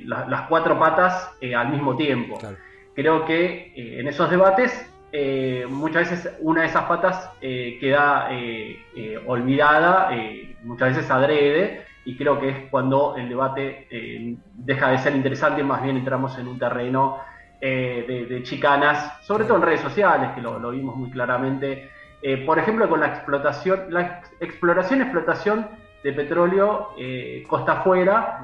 las 0.05 0.41
cuatro 0.47 0.79
patas 0.79 1.37
al 1.53 1.69
mismo 1.69 1.97
tiempo. 1.97 2.37
Creo 2.93 3.25
que 3.25 3.73
en 3.75 4.07
esos 4.07 4.29
debates 4.29 4.89
muchas 5.69 6.10
veces 6.10 6.36
una 6.41 6.62
de 6.62 6.67
esas 6.67 6.84
patas 6.84 7.29
queda 7.39 8.29
olvidada, 9.25 10.10
muchas 10.63 10.95
veces 10.95 11.10
adrede, 11.10 11.86
y 12.05 12.15
creo 12.15 12.39
que 12.39 12.50
es 12.50 12.57
cuando 12.69 13.15
el 13.17 13.27
debate 13.27 13.88
eh, 13.89 14.36
deja 14.53 14.91
de 14.91 15.00
ser 15.00 15.15
interesante, 15.15 15.63
más 15.63 15.81
bien 15.81 15.98
entramos 15.98 16.38
en 16.38 16.48
un 16.48 16.60
terreno 16.60 17.17
eh, 17.60 18.27
de, 18.29 18.43
chicanas, 18.43 19.24
sobre 19.24 19.45
todo 19.45 19.57
en 19.57 19.63
redes 19.63 19.81
sociales, 19.81 20.31
que 20.36 20.41
lo, 20.41 20.69
vimos 20.69 20.95
muy 20.95 21.10
claramente. 21.10 21.89
Eh, 22.22 22.38
por 22.45 22.60
ejemplo, 22.60 22.88
con 22.88 23.00
la 23.00 23.07
explotación, 23.07 23.88
la 23.89 24.22
exploración 24.39 25.01
explotación 25.01 25.67
de 26.03 26.13
petróleo 26.13 26.91
costa 27.48 27.79
afuera 27.79 28.39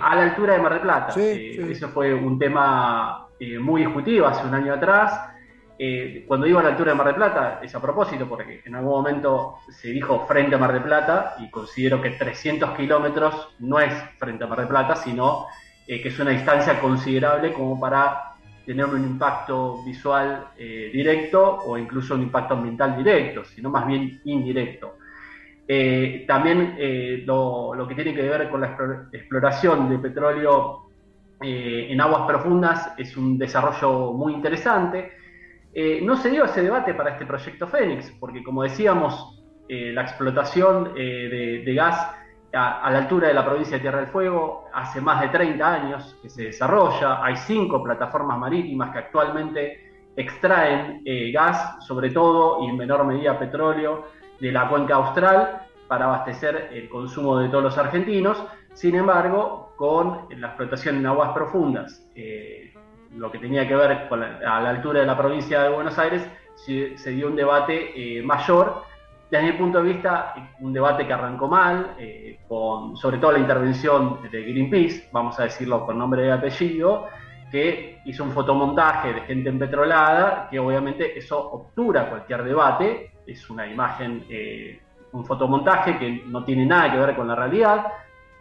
a 0.00 0.14
la 0.14 0.22
altura 0.22 0.54
de 0.54 0.58
Mar 0.58 0.72
del 0.72 0.80
Plata. 0.80 1.20
Eso 1.20 1.88
fue 1.88 2.14
un 2.14 2.38
tema 2.38 3.28
muy 3.60 3.84
discutido 3.84 4.26
hace 4.26 4.46
un 4.46 4.54
año 4.54 4.72
atrás. 4.72 5.35
Eh, 5.78 6.24
cuando 6.26 6.46
digo 6.46 6.58
a 6.58 6.62
la 6.62 6.70
altura 6.70 6.92
de 6.92 6.96
Mar 6.96 7.06
del 7.06 7.16
Plata, 7.16 7.60
es 7.62 7.74
a 7.74 7.80
propósito, 7.80 8.26
porque 8.26 8.62
en 8.64 8.74
algún 8.74 8.92
momento 8.92 9.56
se 9.68 9.88
dijo 9.88 10.26
frente 10.26 10.54
a 10.54 10.58
Mar 10.58 10.72
del 10.72 10.82
Plata, 10.82 11.36
y 11.38 11.50
considero 11.50 12.00
que 12.00 12.10
300 12.10 12.70
kilómetros 12.70 13.54
no 13.58 13.78
es 13.78 13.92
frente 14.18 14.44
a 14.44 14.46
Mar 14.46 14.60
del 14.60 14.68
Plata, 14.68 14.96
sino 14.96 15.46
eh, 15.86 16.00
que 16.00 16.08
es 16.08 16.18
una 16.18 16.30
distancia 16.30 16.80
considerable 16.80 17.52
como 17.52 17.78
para 17.78 18.36
tener 18.64 18.86
un 18.86 19.04
impacto 19.04 19.82
visual 19.84 20.48
eh, 20.56 20.90
directo 20.92 21.58
o 21.66 21.76
incluso 21.78 22.14
un 22.14 22.22
impacto 22.22 22.54
ambiental 22.54 22.96
directo, 22.96 23.44
sino 23.44 23.70
más 23.70 23.86
bien 23.86 24.20
indirecto. 24.24 24.96
también 26.26 26.76
lo, 27.26 27.74
lo, 27.74 27.86
que 27.86 27.94
tiene 27.94 28.14
que 28.14 28.22
ver 28.22 28.48
con 28.48 28.60
la 28.60 28.76
exploración 29.12 29.88
de 29.90 29.98
petróleo 29.98 30.88
en 31.40 32.00
aguas 32.00 32.22
profundas 32.26 32.92
es 32.96 33.16
un 33.16 33.36
desarrollo 33.36 34.12
muy 34.12 34.32
interesante 34.32 35.12
eh, 35.78 36.00
no 36.02 36.16
se 36.16 36.30
dio 36.30 36.46
ese 36.46 36.62
debate 36.62 36.94
para 36.94 37.10
este 37.10 37.26
proyecto 37.26 37.66
Fénix, 37.66 38.10
porque 38.18 38.42
como 38.42 38.62
decíamos, 38.62 39.44
eh, 39.68 39.92
la 39.92 40.04
explotación 40.04 40.94
eh, 40.96 41.62
de, 41.62 41.74
gas 41.74 42.12
a, 42.54 42.90
la 42.90 42.96
altura 43.00 43.28
de 43.28 43.34
la 43.34 43.44
provincia 43.44 43.76
de 43.76 43.82
Tierra 43.82 43.98
del 43.98 44.06
Fuego 44.06 44.70
hace 44.72 45.02
más 45.02 45.20
de 45.20 45.28
30 45.28 45.74
años 45.74 46.16
que 46.22 46.30
se 46.30 46.44
desarrolla. 46.44 47.22
Hay 47.22 47.36
cinco 47.36 47.82
plataformas 47.82 48.38
marítimas 48.38 48.90
que 48.90 49.00
actualmente 49.00 49.92
extraen 50.16 51.02
gas, 51.30 51.84
sobre 51.84 52.08
todo 52.08 52.64
y 52.64 52.70
en 52.70 52.78
menor 52.78 53.04
medida 53.04 53.38
petróleo, 53.38 54.06
de 54.40 54.52
la 54.52 54.70
cuenca 54.70 54.94
austral 54.94 55.66
para 55.88 56.06
abastecer 56.06 56.70
el 56.72 56.88
consumo 56.88 57.36
de 57.36 57.50
todos 57.50 57.64
los 57.64 57.76
argentinos. 57.76 58.42
Sin 58.72 58.94
embargo, 58.94 59.74
con 59.76 60.26
la 60.30 60.46
explotación 60.46 60.96
en 60.96 61.04
aguas 61.04 61.34
profundas, 61.34 62.02
lo 63.16 63.30
que 63.30 63.38
tenía 63.38 63.66
que 63.66 63.74
ver 63.74 64.08
con 64.08 64.22
a 64.22 64.60
la 64.60 64.70
altura 64.70 65.00
de 65.00 65.06
la 65.06 65.16
provincia 65.16 65.62
de 65.62 65.70
Buenos 65.70 65.98
Aires, 65.98 66.22
se, 66.56 67.10
dio 67.10 67.28
un 67.28 67.36
debate 67.36 68.18
eh, 68.18 68.22
mayor. 68.22 68.82
Desde 69.30 69.44
mi 69.44 69.52
punto 69.52 69.82
de 69.82 69.92
vista, 69.92 70.34
un 70.60 70.72
debate 70.72 71.06
que 71.06 71.12
arrancó 71.12 71.48
mal, 71.48 71.94
eh, 71.98 72.40
con 72.48 72.96
sobre 72.96 73.18
todo 73.18 73.32
la 73.32 73.40
intervención 73.40 74.20
de 74.30 74.42
Greenpeace, 74.42 75.08
vamos 75.12 75.38
a 75.40 75.44
decirlo 75.44 75.84
con 75.84 75.98
nombre 75.98 76.26
y 76.26 76.30
apellido, 76.30 77.08
que 77.50 78.00
hizo 78.04 78.24
un 78.24 78.30
fotomontaje 78.30 79.12
de 79.12 79.20
gente 79.22 79.48
empetrolada, 79.48 80.48
que 80.50 80.58
obviamente 80.58 81.18
eso 81.18 81.38
obtura 81.38 82.08
cualquier 82.08 82.44
debate, 82.44 83.12
es 83.26 83.50
una 83.50 83.66
imagen, 83.66 84.24
eh, 84.28 84.80
un 85.12 85.24
fotomontaje 85.24 85.98
que 85.98 86.22
no 86.26 86.44
tiene 86.44 86.64
nada 86.64 86.92
que 86.92 86.98
ver 86.98 87.16
con 87.16 87.26
la 87.26 87.34
realidad, 87.34 87.86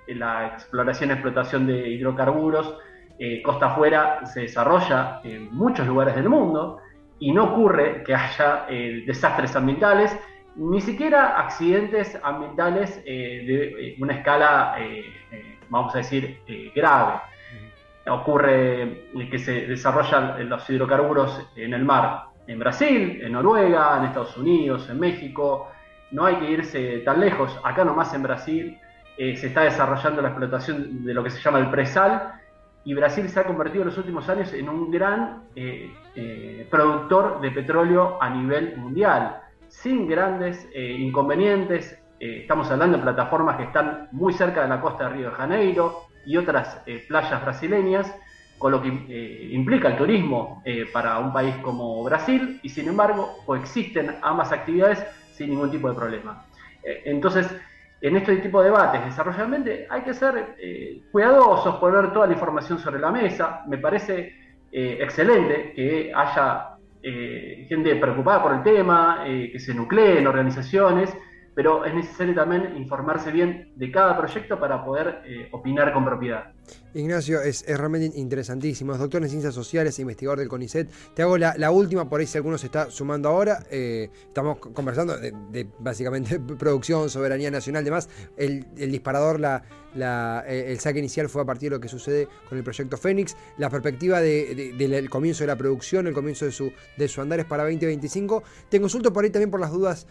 la 0.08 0.48
exploración 0.48 1.10
y 1.10 1.14
explotación 1.14 1.66
de 1.66 1.90
hidrocarburos 1.90 2.78
eh, 3.18 3.42
costa 3.42 3.68
afuera 3.68 4.26
se 4.26 4.42
desarrolla 4.42 5.22
en 5.24 5.54
muchos 5.56 5.88
lugares 5.88 6.16
del 6.16 6.28
mundo 6.28 6.80
y 7.18 7.32
no 7.32 7.46
ocurre 7.46 8.04
que 8.04 8.14
haya 8.14 8.66
eh, 8.68 9.04
desastres 9.08 9.56
ambientales, 9.56 10.18
ni 10.58 10.82
siquiera 10.82 11.40
accidentes 11.40 12.20
ambientales 12.22 13.02
eh, 13.06 13.44
de 13.48 13.96
una 14.02 14.16
escala, 14.16 14.76
vamos 15.70 15.96
a 15.96 16.00
decir, 16.00 16.40
grave. 16.76 17.22
Ocurre 18.08 19.08
que 19.32 19.40
se 19.40 19.66
desarrollan 19.66 20.48
los 20.48 20.70
hidrocarburos 20.70 21.50
en 21.56 21.74
el 21.74 21.84
mar, 21.84 22.26
en 22.48 22.60
Brasil, 22.60 23.22
en 23.24 23.32
Noruega, 23.32 23.98
en 23.98 24.06
Estados 24.06 24.38
Unidos, 24.38 24.90
en 24.90 25.00
México. 25.00 25.72
No 26.12 26.26
hay 26.26 26.36
que 26.36 26.52
irse 26.52 27.00
tan 27.00 27.20
lejos. 27.20 27.58
Acá 27.64 27.84
nomás 27.84 28.14
en 28.14 28.24
Brasil 28.24 28.78
se 29.18 29.48
está 29.48 29.62
desarrollando 29.62 30.22
la 30.22 30.30
explotación 30.30 31.04
de 31.04 31.14
lo 31.14 31.24
que 31.24 31.32
se 31.32 31.42
llama 31.42 31.60
el 31.60 31.70
presal, 31.70 32.40
y 32.86 32.94
Brasil 32.94 33.28
se 33.28 33.40
ha 33.40 33.44
convertido 33.44 33.82
en 33.82 33.90
los 33.90 33.98
últimos 33.98 34.30
años 34.30 34.54
en 34.54 34.70
un 34.70 34.92
gran 34.92 35.44
eh, 35.56 35.92
eh, 36.16 36.68
productor 36.70 37.42
de 37.42 37.50
petróleo 37.50 38.22
a 38.22 38.30
nivel 38.30 38.78
mundial, 38.78 39.42
sin 39.68 40.08
grandes 40.08 40.70
eh, 40.74 40.96
inconvenientes. 41.00 42.00
estamos 42.20 42.70
hablando 42.70 42.98
de 42.98 43.04
plataformas 43.04 43.58
que 43.58 43.64
están 43.64 44.08
muy 44.12 44.34
cerca 44.34 44.62
de 44.62 44.70
la 44.70 44.80
costa 44.80 45.06
de 45.06 45.16
Río 45.16 45.30
de 45.32 45.36
Janeiro 45.36 46.06
y 46.26 46.38
otras 46.38 46.82
playas 47.08 47.42
brasileñas, 47.42 48.16
con 48.58 48.72
lo 48.72 48.82
que 48.82 48.88
implica 49.52 49.90
el 49.90 49.98
turismo 49.98 50.64
para 50.94 51.20
un 51.20 51.34
país 51.34 51.56
como 51.58 52.04
Brasil, 52.04 52.60
y 52.64 52.70
sin 52.70 52.88
embargo 52.88 53.36
coexisten 53.46 54.16
ambas 54.22 54.52
actividades 54.52 55.06
sin 55.34 55.50
ningún 55.50 55.70
tipo 55.70 55.90
de 55.90 55.96
problema. 55.96 56.46
entonces, 57.04 57.48
en 58.02 58.18
este 58.18 58.38
tipo 58.38 58.62
de 58.62 58.70
debates 58.70 59.06
desarrolladamente 59.06 59.88
hay 59.90 60.02
que 60.02 60.14
ser 60.14 60.56
eh, 60.60 61.02
cuidadosos, 61.12 61.76
poner 61.76 62.12
toda 62.12 62.28
la 62.28 62.34
información 62.34 62.78
sobre 62.80 63.00
la 63.00 63.12
mesa. 63.12 63.64
Me 63.68 63.78
parece 63.78 64.34
eh, 64.72 64.98
excelente 65.02 65.74
que 65.74 66.12
haya 66.14 66.78
eh, 67.02 67.66
gente 67.68 67.96
preocupada 67.96 68.44
por 68.44 68.54
el 68.54 68.64
tema, 68.64 69.24
que 69.26 69.60
se 69.60 69.74
nucleen 69.74 70.28
organizaciones, 70.28 71.16
pero 71.56 71.86
es 71.86 71.94
necesario 71.96 72.36
también 72.36 72.76
informarse 72.76 73.32
bien 73.32 73.72
de 73.76 73.90
cada 73.92 74.18
proyecto 74.18 74.60
para 74.60 74.84
poder 74.84 75.22
eh, 75.26 75.48
opinar 75.52 75.94
con 75.94 76.06
propiedad. 76.06 76.52
Ignacio, 76.94 77.42
es, 77.42 77.66
realmente 77.68 78.18
interesantísimo. 78.18 78.94
Es 78.94 79.00
doctor 79.00 79.22
en 79.24 79.30
ciencias 79.30 79.54
sociales 79.54 79.98
e 79.98 80.02
investigador 80.02 80.40
del 80.40 80.48
CONICET. 80.48 80.90
Te 81.14 81.22
hago 81.22 81.38
la, 81.38 81.72
última, 81.72 82.10
por 82.10 82.20
ahí 82.20 82.28
si 82.28 82.38
alguno 82.38 82.58
se 82.58 82.68
está 82.68 82.90
sumando 82.90 83.30
ahora. 83.30 83.60
Eh, 83.70 84.10
estamos 84.28 84.58
conversando 84.58 85.18
de, 85.18 85.68
básicamente 85.80 86.40
producción, 86.60 87.10
soberanía 87.10 87.52
nacional, 87.52 87.84
demás. 87.84 88.10
El, 88.38 88.66
disparador, 88.76 89.40
la, 89.40 89.64
eh, 90.48 90.66
el 90.70 90.80
saque 90.80 91.00
inicial 91.00 91.30
fue 91.30 91.42
a 91.42 91.46
partir 91.46 91.70
de 91.70 91.78
lo 91.78 91.82
que 91.82 91.90
sucede 91.90 92.28
con 92.50 92.58
el 92.58 92.64
proyecto 92.64 92.98
Fénix. 92.98 93.36
La 93.58 93.70
perspectiva 93.70 94.22
del 94.22 95.10
comienzo 95.10 95.44
de 95.44 95.48
la 95.48 95.58
producción, 95.58 96.08
el 96.08 96.14
comienzo 96.14 96.46
de 96.46 96.52
su, 96.52 96.72
de 96.98 97.08
su 97.08 97.22
andar 97.22 97.40
es 97.40 97.46
para 97.46 97.64
2025. 97.64 98.44
Te 98.70 98.80
consulto 98.80 99.14
por 99.14 99.24
ahí 99.24 99.30
también 99.30 99.52
por 99.52 99.60
las 99.60 99.72
dudas 99.72 100.08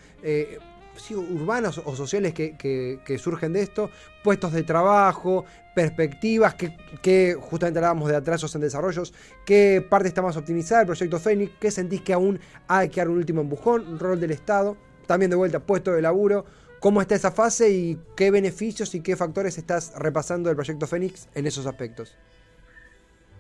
urbanas 1.10 1.78
o 1.78 1.96
sociales 1.96 2.32
que, 2.34 3.18
surgen 3.18 3.52
de 3.52 3.62
esto, 3.62 3.90
puestos 4.22 4.52
de 4.52 4.62
trabajo, 4.62 5.44
perspectivas, 5.74 6.54
que, 6.54 7.36
justamente 7.40 7.78
hablábamos 7.78 8.08
de 8.08 8.16
atrasos 8.16 8.54
en 8.54 8.60
desarrollos, 8.60 9.12
qué 9.44 9.84
parte 9.88 10.08
está 10.08 10.22
más 10.22 10.36
optimizada 10.36 10.82
el 10.82 10.86
proyecto 10.86 11.18
Fénix, 11.18 11.52
qué 11.60 11.70
sentís 11.70 12.02
que 12.02 12.12
aún 12.12 12.40
hay 12.68 12.88
que 12.88 13.00
dar 13.00 13.08
un 13.08 13.18
último 13.18 13.40
empujón, 13.40 13.98
rol 13.98 14.20
del 14.20 14.30
Estado, 14.30 14.76
también 15.06 15.30
de 15.30 15.36
vuelta 15.36 15.60
puesto 15.60 15.92
de 15.92 16.02
laburo, 16.02 16.44
cómo 16.80 17.00
está 17.00 17.14
esa 17.14 17.30
fase 17.30 17.70
y 17.70 17.98
qué 18.16 18.30
beneficios 18.30 18.94
y 18.94 19.00
qué 19.00 19.16
factores 19.16 19.58
estás 19.58 19.92
repasando 19.96 20.48
del 20.48 20.56
proyecto 20.56 20.86
Fénix 20.86 21.28
en 21.34 21.46
esos 21.46 21.66
aspectos. 21.66 22.16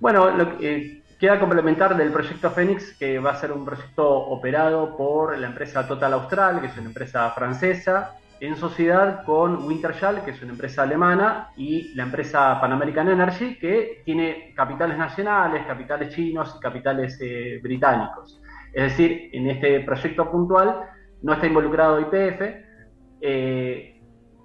Bueno, 0.00 0.36
lo 0.36 0.58
que, 0.58 1.02
Queda 1.24 1.40
complementar 1.40 1.96
del 1.96 2.12
proyecto 2.12 2.50
Fénix, 2.50 2.98
que 2.98 3.18
va 3.18 3.30
a 3.30 3.36
ser 3.36 3.50
un 3.50 3.64
proyecto 3.64 4.06
operado 4.06 4.94
por 4.94 5.38
la 5.38 5.46
empresa 5.46 5.88
Total 5.88 6.12
Austral, 6.12 6.60
que 6.60 6.66
es 6.66 6.76
una 6.76 6.88
empresa 6.88 7.30
francesa, 7.30 8.18
en 8.40 8.56
sociedad 8.56 9.24
con 9.24 9.64
Wintershall, 9.64 10.22
que 10.22 10.32
es 10.32 10.42
una 10.42 10.52
empresa 10.52 10.82
alemana, 10.82 11.48
y 11.56 11.94
la 11.94 12.02
empresa 12.02 12.60
Pan 12.60 12.72
American 12.72 13.08
Energy, 13.08 13.56
que 13.58 14.02
tiene 14.04 14.52
capitales 14.54 14.98
nacionales, 14.98 15.64
capitales 15.66 16.14
chinos 16.14 16.56
y 16.58 16.60
capitales 16.60 17.18
eh, 17.22 17.58
británicos. 17.62 18.42
Es 18.74 18.82
decir, 18.82 19.30
en 19.32 19.48
este 19.48 19.80
proyecto 19.80 20.30
puntual 20.30 20.78
no 21.22 21.32
está 21.32 21.46
involucrado 21.46 22.00
IPF, 22.00 22.42
eh, 23.22 23.93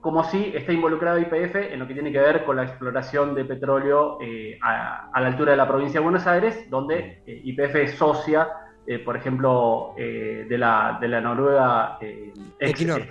como 0.01 0.23
si 0.23 0.51
está 0.55 0.71
involucrado 0.71 1.19
IPF 1.19 1.55
en 1.55 1.79
lo 1.79 1.87
que 1.87 1.93
tiene 1.93 2.11
que 2.11 2.19
ver 2.19 2.45
con 2.45 2.55
la 2.55 2.63
exploración 2.63 3.35
de 3.35 3.45
petróleo 3.45 4.17
eh, 4.21 4.57
a, 4.61 5.09
la 5.19 5.27
altura 5.27 5.51
de 5.51 5.57
la 5.57 5.67
provincia 5.67 5.99
de 5.99 6.03
Buenos 6.03 6.25
Aires, 6.25 6.69
donde 6.69 7.21
eh, 7.25 7.41
IPF 7.43 7.75
es 7.75 7.95
socia, 7.95 8.47
eh, 8.87 8.99
por 8.99 9.17
ejemplo, 9.17 9.93
de, 9.97 10.57
la, 10.57 10.97
de 10.99 11.07
la 11.07 11.21
Noruega 11.21 11.97
ex 12.01 12.81
Equinor. 12.81 13.01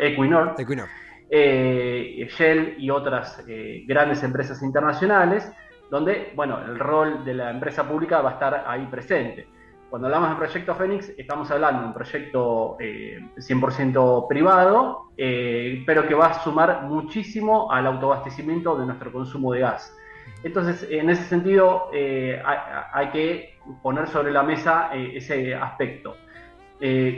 Equinor, 0.00 0.54
Equinor. 0.56 0.88
Shell 1.28 2.76
y 2.78 2.90
otras 2.90 3.44
grandes 3.86 4.22
empresas 4.22 4.62
internacionales, 4.62 5.52
donde 5.90 6.32
bueno, 6.34 6.64
el 6.64 6.78
rol 6.78 7.24
de 7.24 7.34
la 7.34 7.50
empresa 7.50 7.86
pública 7.86 8.22
va 8.22 8.30
a 8.30 8.32
estar 8.34 8.64
ahí 8.66 8.86
presente. 8.86 9.46
Cuando 9.96 10.08
hablamos 10.08 10.28
de 10.28 10.36
Proyecto 10.44 10.74
Fénix, 10.74 11.12
estamos 11.16 11.50
hablando 11.50 11.80
de 11.80 11.86
un 11.86 11.94
proyecto 11.94 12.76
100% 12.78 14.22
eh, 14.22 14.26
privado, 14.28 15.06
eh, 15.16 15.82
pero 15.86 16.06
que 16.06 16.14
va 16.14 16.26
a 16.26 16.44
sumar 16.44 16.82
muchísimo 16.82 17.72
al 17.72 17.86
autoabastecimiento 17.86 18.76
de 18.76 18.84
nuestro 18.84 19.10
consumo 19.10 19.54
de 19.54 19.60
gas. 19.60 19.96
Entonces, 20.44 20.86
en 20.90 21.08
ese 21.08 21.22
sentido, 21.22 21.88
eh, 21.94 22.38
hay, 22.92 23.08
que 23.08 23.58
poner 23.82 24.06
sobre 24.08 24.32
la 24.32 24.42
mesa 24.42 24.90
ese 24.92 25.54
aspecto. 25.54 26.14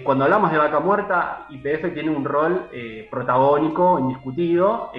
cuando 0.04 0.23
hablamos 0.26 0.52
de 0.52 0.58
vaca 0.58 0.78
muerta, 0.78 1.47
IPF 1.50 1.92
tiene 1.92 2.11
un 2.11 2.25
rol 2.25 2.70
protagónico, 3.11 3.99
indiscutido. 3.99 4.92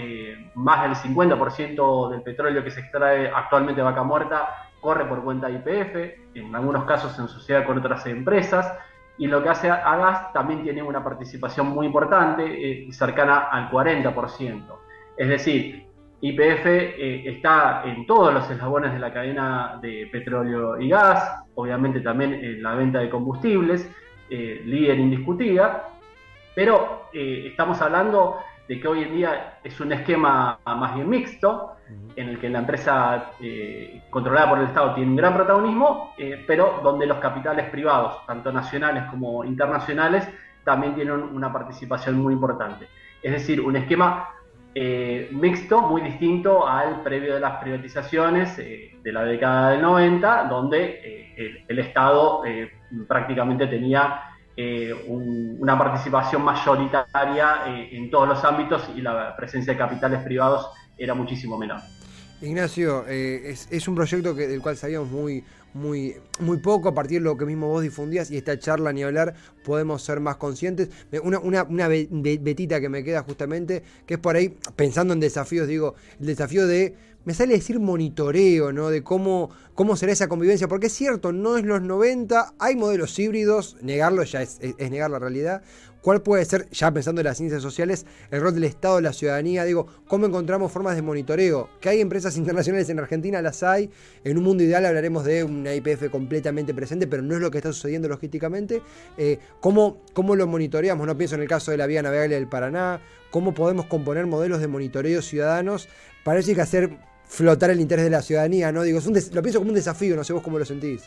más 0.55 0.81
del 0.83 1.15
50% 1.15 2.09
del 2.09 2.24
petróleo 2.24 2.62
que 2.62 2.71
se 2.71 2.81
extrae 2.81 3.31
actualmente 3.33 3.79
de 3.79 3.86
vaca 3.86 4.03
muerta 4.03 4.69
corre 4.79 5.05
por 5.05 5.24
cuenta 5.24 5.48
de 5.48 5.55
IPF, 5.55 6.36
en 6.36 6.55
algunos 6.55 6.86
casos 6.86 7.17
en 7.19 7.27
sociedad 7.27 7.65
con 7.65 7.77
otras 7.77 8.05
empresas, 8.05 8.74
y 9.17 9.27
lo 9.27 9.43
que 9.43 9.50
hace 9.50 9.69
a 9.69 9.98
gas 9.98 10.33
también 10.33 10.63
tiene 10.63 10.81
una 10.81 11.03
participación 11.03 11.67
muy 11.67 11.86
importante, 11.86 12.43
eh, 12.45 12.91
cercana 12.93 13.50
al 13.51 13.69
40%. 13.69 14.79
Es 15.17 15.27
decir, 15.27 15.88
IPF 16.21 16.65
eh, 16.65 17.29
está 17.29 17.83
en 17.83 18.05
todos 18.05 18.33
los 18.33 18.50
eslabones 18.50 18.93
de 18.93 19.00
la 19.00 19.12
cadena 19.12 19.77
de 19.81 20.07
petróleo 20.09 20.79
y 20.79 20.89
gas, 20.89 21.43
obviamente 21.55 22.00
también 22.00 22.33
en 22.33 22.63
la 22.63 22.75
venta 22.75 23.00
de 23.00 23.09
combustibles, 23.09 23.91
eh, 24.29 24.62
líder 24.63 25.00
indiscutida, 25.00 25.89
pero 26.55 27.09
estamos 27.12 27.81
hablando 27.81 28.38
de 28.70 28.80
que 28.80 28.88
hoy 28.88 29.02
en 29.02 29.16
día 29.16 29.58
es 29.64 29.80
un 29.80 29.92
esquema 29.92 30.60
más 30.64 30.94
bien 30.94 31.10
mixto, 31.10 31.78
en 32.16 32.30
el 32.30 32.40
que 32.40 32.50
la 32.50 32.60
empresa 32.60 33.32
eh, 33.42 34.04
controlada 34.12 34.48
por 34.48 34.60
el 34.60 34.66
Estado 34.66 34.94
tiene 34.94 35.10
un 35.10 35.16
gran 35.16 35.34
protagonismo, 35.34 36.14
eh, 36.20 36.44
pero 36.46 36.80
donde 36.84 37.08
los 37.08 37.18
capitales 37.18 37.68
privados, 37.72 38.24
tanto 38.28 38.52
nacionales 38.52 39.06
como 39.10 39.44
internacionales, 39.44 40.30
también 40.64 40.94
tienen 40.94 41.16
una 41.16 41.52
participación 41.52 42.22
muy 42.22 42.32
importante. 42.32 42.88
Es 43.24 43.32
decir, 43.32 43.60
un 43.60 43.76
esquema 43.76 44.30
eh, 44.76 45.30
mixto, 45.32 45.82
muy 45.82 46.04
distinto 46.04 46.68
al 46.68 47.02
previo 47.02 47.34
de 47.34 47.40
las 47.40 47.60
privatizaciones 47.60 48.56
de 48.56 49.12
la 49.12 49.24
década 49.24 49.72
del 49.72 49.82
90, 49.82 50.44
donde 50.44 51.34
el, 51.36 51.66
el, 51.68 51.80
Estado 51.80 52.44
prácticamente 53.08 53.66
tenía 53.66 54.28
eh, 54.62 54.94
una 55.08 55.78
participación 55.78 56.44
mayoritaria 56.44 57.63
eh, 57.68 57.96
en 57.96 58.12
todos 58.12 58.28
los 58.28 58.44
ámbitos 58.44 58.89
y 58.94 59.00
la 59.00 59.34
presencia 59.38 59.72
de 59.72 59.80
capitales 59.80 60.22
privados 60.22 60.70
era 60.98 61.13
muchísimo 61.13 61.58
menor. 61.58 61.80
Ignacio, 62.41 63.03
eh, 63.08 63.55
es, 63.69 63.88
un 63.88 63.96
proyecto 63.96 64.34
que, 64.34 64.48
del 64.48 64.62
cual 64.62 64.77
sabíamos 64.77 65.10
muy, 65.10 65.43
muy, 65.74 66.15
muy 66.39 66.58
poco 66.58 66.89
a 66.89 66.93
partir 66.93 67.19
de 67.19 67.25
lo 67.25 67.36
que 67.36 67.46
mismo 67.46 67.67
vos 67.67 67.84
difundías 67.84 68.31
y 68.31 68.38
esta 68.38 68.58
charla 68.58 68.93
ni 68.93 69.03
hablar 69.03 69.34
podemos 69.65 70.01
ser 70.01 70.22
más 70.22 70.38
conscientes. 70.38 70.89
Una, 71.22 71.39
una, 71.39 71.63
una 71.63 71.88
betita 71.89 72.79
que 72.79 72.88
me 72.88 73.03
queda 73.03 73.24
justamente, 73.24 73.84
que 74.05 74.13
es 74.13 74.19
por 74.19 74.38
ahí, 74.38 74.58
pensando 74.75 75.13
en 75.13 75.19
desafíos, 75.19 75.67
digo, 75.67 75.96
el 76.19 76.27
desafío 76.27 76.65
de 76.65 76.96
me 77.25 77.34
sale 77.34 77.53
decir 77.53 77.79
monitoreo, 77.79 78.72
¿no? 78.72 78.89
De 78.89 79.03
cómo, 79.03 79.50
cómo 79.75 79.96
será 79.96 80.13
esa 80.13 80.29
convivencia, 80.29 80.67
porque 80.67 80.88
es 80.88 80.93
cierto, 80.93 81.31
no 81.31 81.58
es 81.58 81.65
los 81.65 81.81
90, 81.81 82.53
hay 82.58 82.75
modelos 82.75 83.19
híbridos, 83.19 83.77
negarlo 83.81 84.24
ya 84.24 84.41
es, 84.41 84.60
negar 84.77 85.12
la 85.12 85.19
realidad. 85.19 85.62
¿Cuál 86.01 86.22
puede 86.22 86.46
ser, 86.46 86.70
ya 86.70 86.91
pensando 86.94 87.20
en 87.20 87.25
las 87.25 87.38
ciencias 87.38 87.62
sociales, 87.62 88.06
el 88.32 88.39
rol 88.39 88.53
del 88.53 88.63
Estado, 88.63 89.01
la 89.01 89.12
ciudadanía? 89.12 89.65
Digo, 89.65 89.86
¿cómo 90.08 90.25
encontramos 90.25 90.72
formas 90.72 90.96
de 90.96 91.01
monitoreo? 91.01 91.70
Que 91.82 91.89
hay 91.89 92.00
empresas 92.00 92.38
internacionales 92.38 92.89
en 92.89 93.00
Argentina, 93.00 93.41
las 93.41 93.63
hay. 93.63 93.89
En 94.24 94.38
un 94.38 94.44
mundo 94.46 94.63
ideal 94.63 94.86
hablaremos 94.86 95.25
de 95.25 95.44
una 95.44 95.75
IPF 95.75 96.10
completamente 96.10 96.74
presente, 96.74 97.06
pero 97.06 97.22
no 97.22 97.36
es 97.36 97.41
lo 97.41 97.51
que 97.51 97.58
está 97.58 97.74
sucediendo 97.74 98.08
logísticamente. 98.08 98.82
Eh, 99.18 99.39
¿cómo, 99.60 99.98
¿Cómo 100.13 100.36
lo 100.36 100.48
monitoreamos? 100.48 101.06
No 101.06 101.18
pienso 101.18 101.36
en 101.36 101.41
el 101.41 101.48
caso 101.50 101.72
de 101.72 101.77
la 101.77 101.86
vía 101.86 102.01
navegable 102.01 102.36
del 102.36 102.48
Paraná. 102.48 103.01
¿Cómo 103.29 103.53
podemos 103.53 103.86
componer 103.86 104.25
modelos 104.25 104.62
de 104.62 104.68
monitoreo 104.68 105.22
ciudadanos? 105.22 105.89
Parece 106.24 106.56
que 106.56 106.62
hacer 106.62 106.98
flotar 107.25 107.70
el 107.72 107.79
interés 107.79 108.06
de 108.06 108.12
la 108.12 108.22
ciudadanía, 108.22 108.72
¿no? 108.72 108.84
Digo, 108.84 109.00
es 109.00 109.06
un 109.06 109.13
lo 109.13 109.41
pienso 109.41 109.60
como 109.60 109.70
un 109.70 109.75
desafío, 109.75 110.15
no 110.15 110.24
sé 110.24 110.34
vos 110.34 110.41
cómo 110.41 110.58
lo 110.58 110.65
sentís. 110.65 111.03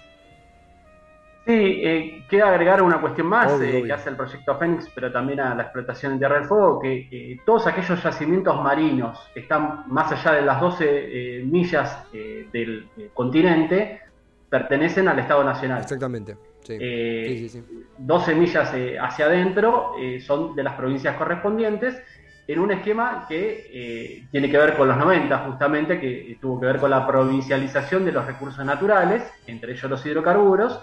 Sí, 1.44 1.52
eh, 1.52 2.24
queda 2.28 2.50
agregar 2.50 2.82
una 2.82 3.00
cuestión 3.00 3.26
más 3.26 3.60
eh, 3.60 3.82
que 3.84 3.92
hace 3.92 4.10
el 4.10 4.16
proyecto 4.16 4.56
Fénix, 4.56 4.88
pero 4.94 5.10
también 5.10 5.40
a 5.40 5.54
la 5.54 5.64
explotación 5.64 6.12
en 6.12 6.18
Tierra 6.18 6.36
del 6.36 6.44
Fuego, 6.44 6.78
que 6.78 7.40
todos 7.44 7.66
aquellos 7.66 8.00
yacimientos 8.02 8.62
marinos 8.62 9.18
que 9.34 9.40
están 9.40 9.84
más 9.88 10.12
allá 10.12 10.36
de 10.36 10.42
las 10.42 10.60
12 10.60 10.84
eh, 10.88 11.44
millas 11.44 12.06
del 12.12 12.88
continente 13.12 14.02
pertenecen 14.48 15.08
al 15.08 15.18
Estado 15.18 15.42
Nacional. 15.42 15.80
Exactamente. 15.80 16.36
Sí. 16.62 16.78
Sí, 16.78 17.48
sí, 17.48 17.64
12 17.98 18.34
millas 18.36 18.72
hacia 19.00 19.24
adentro 19.24 19.94
son 20.20 20.54
de 20.54 20.62
las 20.62 20.74
provincias 20.74 21.16
correspondientes 21.16 22.00
en 22.46 22.58
un 22.58 22.72
esquema 22.72 23.26
que 23.28 23.70
eh, 23.72 24.26
tiene 24.30 24.50
que 24.50 24.58
ver 24.58 24.76
con 24.76 24.88
los 24.88 24.96
90 24.96 25.38
justamente, 25.38 26.00
que 26.00 26.36
tuvo 26.40 26.60
que 26.60 26.66
ver 26.66 26.78
con 26.78 26.90
la 26.90 27.06
provincialización 27.06 28.04
de 28.04 28.12
los 28.12 28.26
recursos 28.26 28.64
naturales, 28.64 29.22
entre 29.46 29.72
ellos 29.72 29.90
los 29.90 30.04
hidrocarburos. 30.04 30.80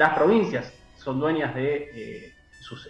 Las 0.00 0.16
provincias 0.16 0.72
son 0.96 1.20
dueñas 1.20 1.54
de 1.54 1.74
eh, 1.94 2.32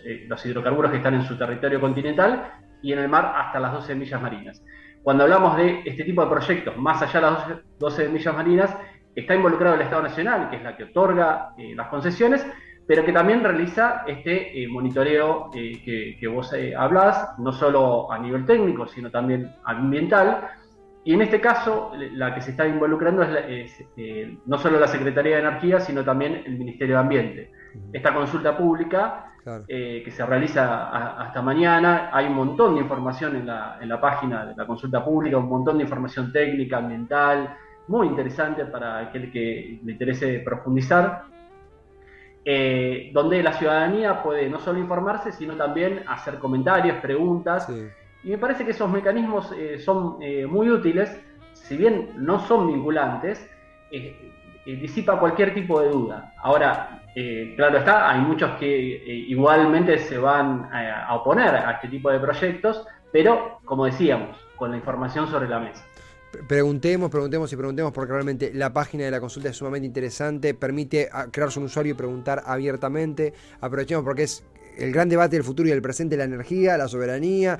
eh, 0.04 0.26
los 0.28 0.46
hidrocarburos 0.46 0.92
que 0.92 0.98
están 0.98 1.14
en 1.14 1.24
su 1.24 1.36
territorio 1.36 1.80
continental 1.80 2.52
y 2.82 2.92
en 2.92 3.00
el 3.00 3.08
mar 3.08 3.32
hasta 3.34 3.58
las 3.58 3.72
12 3.72 3.96
millas 3.96 4.22
marinas. 4.22 4.62
Cuando 5.02 5.24
hablamos 5.24 5.56
de 5.56 5.82
este 5.84 6.04
tipo 6.04 6.22
de 6.22 6.30
proyectos, 6.30 6.76
más 6.76 7.02
allá 7.02 7.14
de 7.14 7.20
las 7.20 7.78
12 7.80 8.08
millas 8.10 8.32
marinas, 8.32 8.76
está 9.16 9.34
involucrado 9.34 9.74
el 9.74 9.80
Estado 9.80 10.02
Nacional, 10.02 10.50
que 10.50 10.56
es 10.58 10.62
la 10.62 10.76
que 10.76 10.84
otorga 10.84 11.52
las 11.74 11.88
concesiones, 11.88 12.46
pero 12.90 13.04
que 13.04 13.12
también 13.12 13.44
realiza 13.44 14.02
este 14.04 14.64
eh, 14.64 14.66
monitoreo 14.66 15.50
eh, 15.54 16.16
que, 16.18 16.26
vos 16.26 16.52
eh, 16.52 16.74
hablás, 16.74 17.38
no 17.38 17.52
solo 17.52 18.10
a 18.10 18.18
nivel 18.18 18.44
técnico, 18.44 18.84
sino 18.88 19.12
también 19.12 19.54
ambiental. 19.62 20.48
Y 21.04 21.14
en 21.14 21.22
este 21.22 21.40
caso, 21.40 21.92
la 22.12 22.34
que 22.34 22.42
se 22.42 22.50
está 22.50 22.66
involucrando 22.66 23.22
es, 23.22 23.84
no 24.46 24.58
solo 24.58 24.78
la 24.78 24.86
Secretaría 24.86 25.36
de 25.36 25.42
Energía, 25.42 25.80
sino 25.80 26.04
también 26.04 26.42
el 26.44 26.58
Ministerio 26.58 26.96
de 26.96 27.00
Ambiente. 27.00 27.52
Esta 27.92 28.12
consulta 28.12 28.56
pública 28.56 29.32
que 29.66 30.10
se 30.10 30.26
realiza 30.26 30.90
hasta 31.18 31.40
mañana, 31.40 32.10
hay 32.12 32.26
un 32.26 32.34
montón 32.34 32.74
de 32.74 32.82
información 32.82 33.36
en 33.36 33.46
la, 33.46 33.78
en 33.80 33.88
la 33.88 33.98
página 33.98 34.44
de 34.44 34.54
la 34.54 34.66
consulta 34.66 35.02
pública, 35.02 35.38
un 35.38 35.48
montón 35.48 35.78
de 35.78 35.84
información 35.84 36.30
técnica, 36.32 36.76
ambiental, 36.76 37.56
muy 37.88 38.06
interesante 38.06 38.66
para 38.66 38.98
aquel 38.98 39.32
que 39.32 39.80
le 39.82 39.92
interese 39.92 40.40
profundizar. 40.40 41.24
Eh, 42.42 43.10
donde 43.12 43.42
la 43.42 43.52
ciudadanía 43.52 44.22
puede 44.22 44.48
no 44.48 44.58
solo 44.60 44.78
informarse, 44.78 45.30
sino 45.30 45.54
también 45.56 46.02
hacer 46.08 46.38
comentarios, 46.38 46.96
preguntas. 46.98 47.70
Y 48.22 48.30
me 48.30 48.38
parece 48.38 48.64
que 48.64 48.72
esos 48.72 48.90
mecanismos 48.90 49.52
eh, 49.56 49.78
son 49.78 50.18
eh, 50.20 50.46
muy 50.46 50.70
útiles, 50.70 51.18
si 51.54 51.76
bien 51.76 52.12
no 52.16 52.40
son 52.46 52.66
vinculantes, 52.66 53.48
disipa 54.64 55.18
cualquier 55.18 55.52
tipo 55.52 55.80
de 55.80 55.88
duda. 55.88 56.32
Ahora, 56.38 57.02
claro 57.56 57.78
está, 57.78 58.08
hay 58.08 58.20
muchos 58.20 58.52
que 58.52 58.66
igualmente 59.28 59.98
se 59.98 60.16
van 60.16 60.68
a 60.72 61.12
oponer 61.16 61.56
a 61.56 61.72
este 61.72 61.88
tipo 61.88 62.08
de 62.10 62.20
proyectos, 62.20 62.86
pero 63.12 63.58
como 63.64 63.86
decíamos, 63.86 64.36
con 64.54 64.70
la 64.70 64.76
información 64.76 65.28
sobre 65.28 65.48
la 65.48 65.58
mesa. 65.58 65.84
Preguntemos, 66.46 67.10
preguntemos 67.10 67.52
y 67.52 67.56
preguntemos 67.56 67.92
porque 67.92 68.12
realmente 68.12 68.52
la 68.54 68.72
página 68.72 69.04
de 69.04 69.10
la 69.10 69.18
consulta 69.18 69.48
es 69.48 69.56
sumamente 69.56 69.86
interesante, 69.86 70.54
permite 70.54 71.08
crearse 71.32 71.58
un 71.58 71.64
usuario 71.64 71.92
y 71.92 71.96
preguntar 71.96 72.42
abiertamente. 72.46 73.34
Aprovechemos 73.60 74.04
porque 74.04 74.24
es 74.24 74.44
el 74.78 74.92
gran 74.92 75.08
debate 75.08 75.36
del 75.36 75.44
futuro 75.44 75.68
y 75.68 75.72
del 75.72 75.82
presente, 75.82 76.16
la 76.16 76.24
energía, 76.24 76.76
la 76.76 76.88
soberanía, 76.88 77.58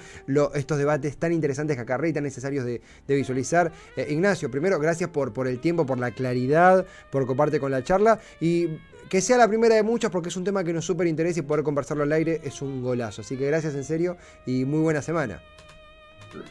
estos 0.55 0.79
debates 0.79 1.17
tan 1.17 1.33
interesantes 1.33 1.77
que 1.77 1.83
acarrea 1.83 2.11
y 2.11 2.13
tan 2.13 2.25
necesarios 2.25 2.65
de, 2.65 2.81
visualizar. 3.07 3.73
Eh, 3.97 4.07
Ignacio, 4.11 4.51
primero, 4.51 4.79
gracias 4.79 5.11
por, 5.11 5.33
por 5.33 5.47
el 5.47 5.61
tiempo, 5.61 5.87
por 5.87 5.99
la 5.99 6.11
claridad, 6.13 6.87
por 7.11 7.27
comparte 7.27 7.61
con 7.61 7.71
la 7.71 7.83
charla 7.83 8.21
y 8.41 8.79
que 9.09 9.21
sea 9.21 9.37
la 9.37 9.49
primera 9.49 9.75
de 9.75 9.83
muchas 9.83 10.11
porque 10.11 10.29
es 10.29 10.37
un 10.37 10.45
tema 10.45 10.63
que 10.63 10.73
nos 10.73 10.85
súper 10.85 11.09
interesa 11.09 11.41
y 11.41 11.43
poder 11.43 11.65
conversarlo 11.65 12.05
al 12.05 12.13
aire 12.13 12.41
es 12.45 12.63
un 12.63 12.83
golazo. 12.83 13.23
Así 13.23 13.37
que 13.37 13.47
gracias 13.47 13.75
en 13.75 13.85
serio 13.85 14.17
y 14.47 14.65
muy 14.65 14.81
buena 14.81 15.03
semana. 15.03 15.43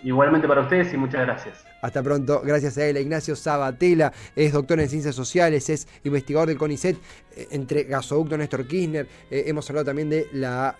Igualmente 0.03 0.47
para 0.47 0.61
ustedes 0.61 0.93
y 0.93 0.97
muchas 0.97 1.21
gracias. 1.21 1.65
Hasta 1.81 2.03
pronto, 2.03 2.41
gracias 2.43 2.77
a 2.77 2.85
él. 2.85 2.97
Ignacio 2.97 3.35
Sabatella 3.35 4.11
es 4.35 4.51
doctor 4.51 4.79
en 4.79 4.89
ciencias 4.89 5.15
sociales, 5.15 5.69
es 5.69 5.87
investigador 6.03 6.49
del 6.49 6.57
CONICET, 6.57 6.97
eh, 7.35 7.47
entre 7.51 7.83
gasoducto 7.83 8.37
Néstor 8.37 8.67
Kirchner. 8.67 9.07
Eh, 9.31 9.45
hemos 9.47 9.69
hablado 9.69 9.85
también 9.85 10.09
de 10.09 10.27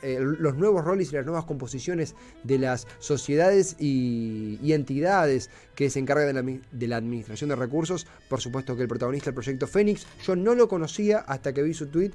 eh, 0.02 0.20
los 0.20 0.56
nuevos 0.56 0.84
roles 0.84 1.12
y 1.12 1.16
las 1.16 1.26
nuevas 1.26 1.46
composiciones 1.46 2.16
de 2.44 2.58
las 2.58 2.86
sociedades 3.00 3.78
y, 3.80 4.60
entidades 4.74 5.50
que 5.76 5.90
se 5.90 6.00
encargan 6.00 6.28
de 6.72 6.88
la, 6.88 6.98
administración 6.98 7.50
de 7.50 7.56
recursos. 7.56 8.06
Por 8.28 8.42
supuesto 8.42 8.76
que 8.76 8.84
el 8.84 8.88
protagonista 8.88 9.26
del 9.26 9.36
proyecto 9.36 9.68
Fénix, 9.68 10.06
yo 10.24 10.36
no 10.36 10.54
lo 10.54 10.68
conocía 10.68 11.20
hasta 11.20 11.54
que 11.54 11.64
vi 11.64 11.74
su 11.74 11.88
tweet. 11.88 12.12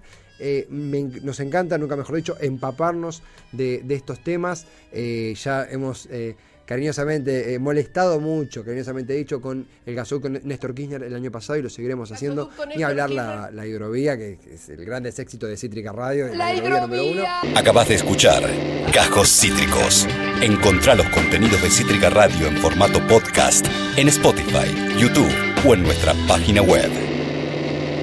nos 0.70 1.40
encanta, 1.40 1.79
nunca 1.79 1.97
mejor 1.97 2.16
dicho, 2.16 2.37
empaparnos 2.40 3.23
de, 3.53 3.83
estos 3.88 4.23
temas. 4.23 4.66
ya 4.92 5.64
hemos 5.64 6.09
cariñosamente, 6.66 7.55
eh, 7.55 7.59
molestado 7.59 8.20
mucho, 8.20 8.64
cariñosamente 8.64 9.12
dicho, 9.12 9.40
con 9.40 9.66
el 9.87 9.94
gasoducto 9.94 10.29
Néstor 10.29 10.74
Kirchner 10.74 11.03
el 11.03 11.14
año 11.14 11.31
pasado 11.31 11.59
y 11.59 11.62
lo 11.62 11.70
seguiremos 11.70 12.11
haciendo. 12.12 12.50
Ni 12.77 12.83
hablar 12.83 13.11
la, 13.11 13.50
la, 13.50 13.66
hidrovía, 13.66 14.16
que, 14.16 14.38
es 14.53 14.68
el 14.68 14.85
gran 14.85 15.05
éxito 15.07 15.46
de 15.46 15.57
Cítrica 15.57 15.92
Radio. 15.92 16.29
La, 16.29 16.37
la 16.37 16.55
hidrovía, 16.55 16.81
número 16.81 17.05
uno. 17.05 17.24
Acabas 17.57 17.88
de 17.88 17.94
escuchar 17.94 18.42
Cajos 18.92 19.29
Cítricos. 19.29 20.07
Encontrá 20.40 20.94
los 20.94 21.09
contenidos 21.11 21.62
de 21.62 21.70
Cítrica 21.70 22.11
Radio 22.11 22.48
en 22.48 22.57
formato 22.59 23.05
podcast 23.07 23.66
en 23.96 24.09
Spotify, 24.09 24.98
YouTube 24.98 25.33
o 25.66 25.74
en 25.74 25.83
nuestra 25.83 26.14
página 26.27 26.62
web. 26.62 27.13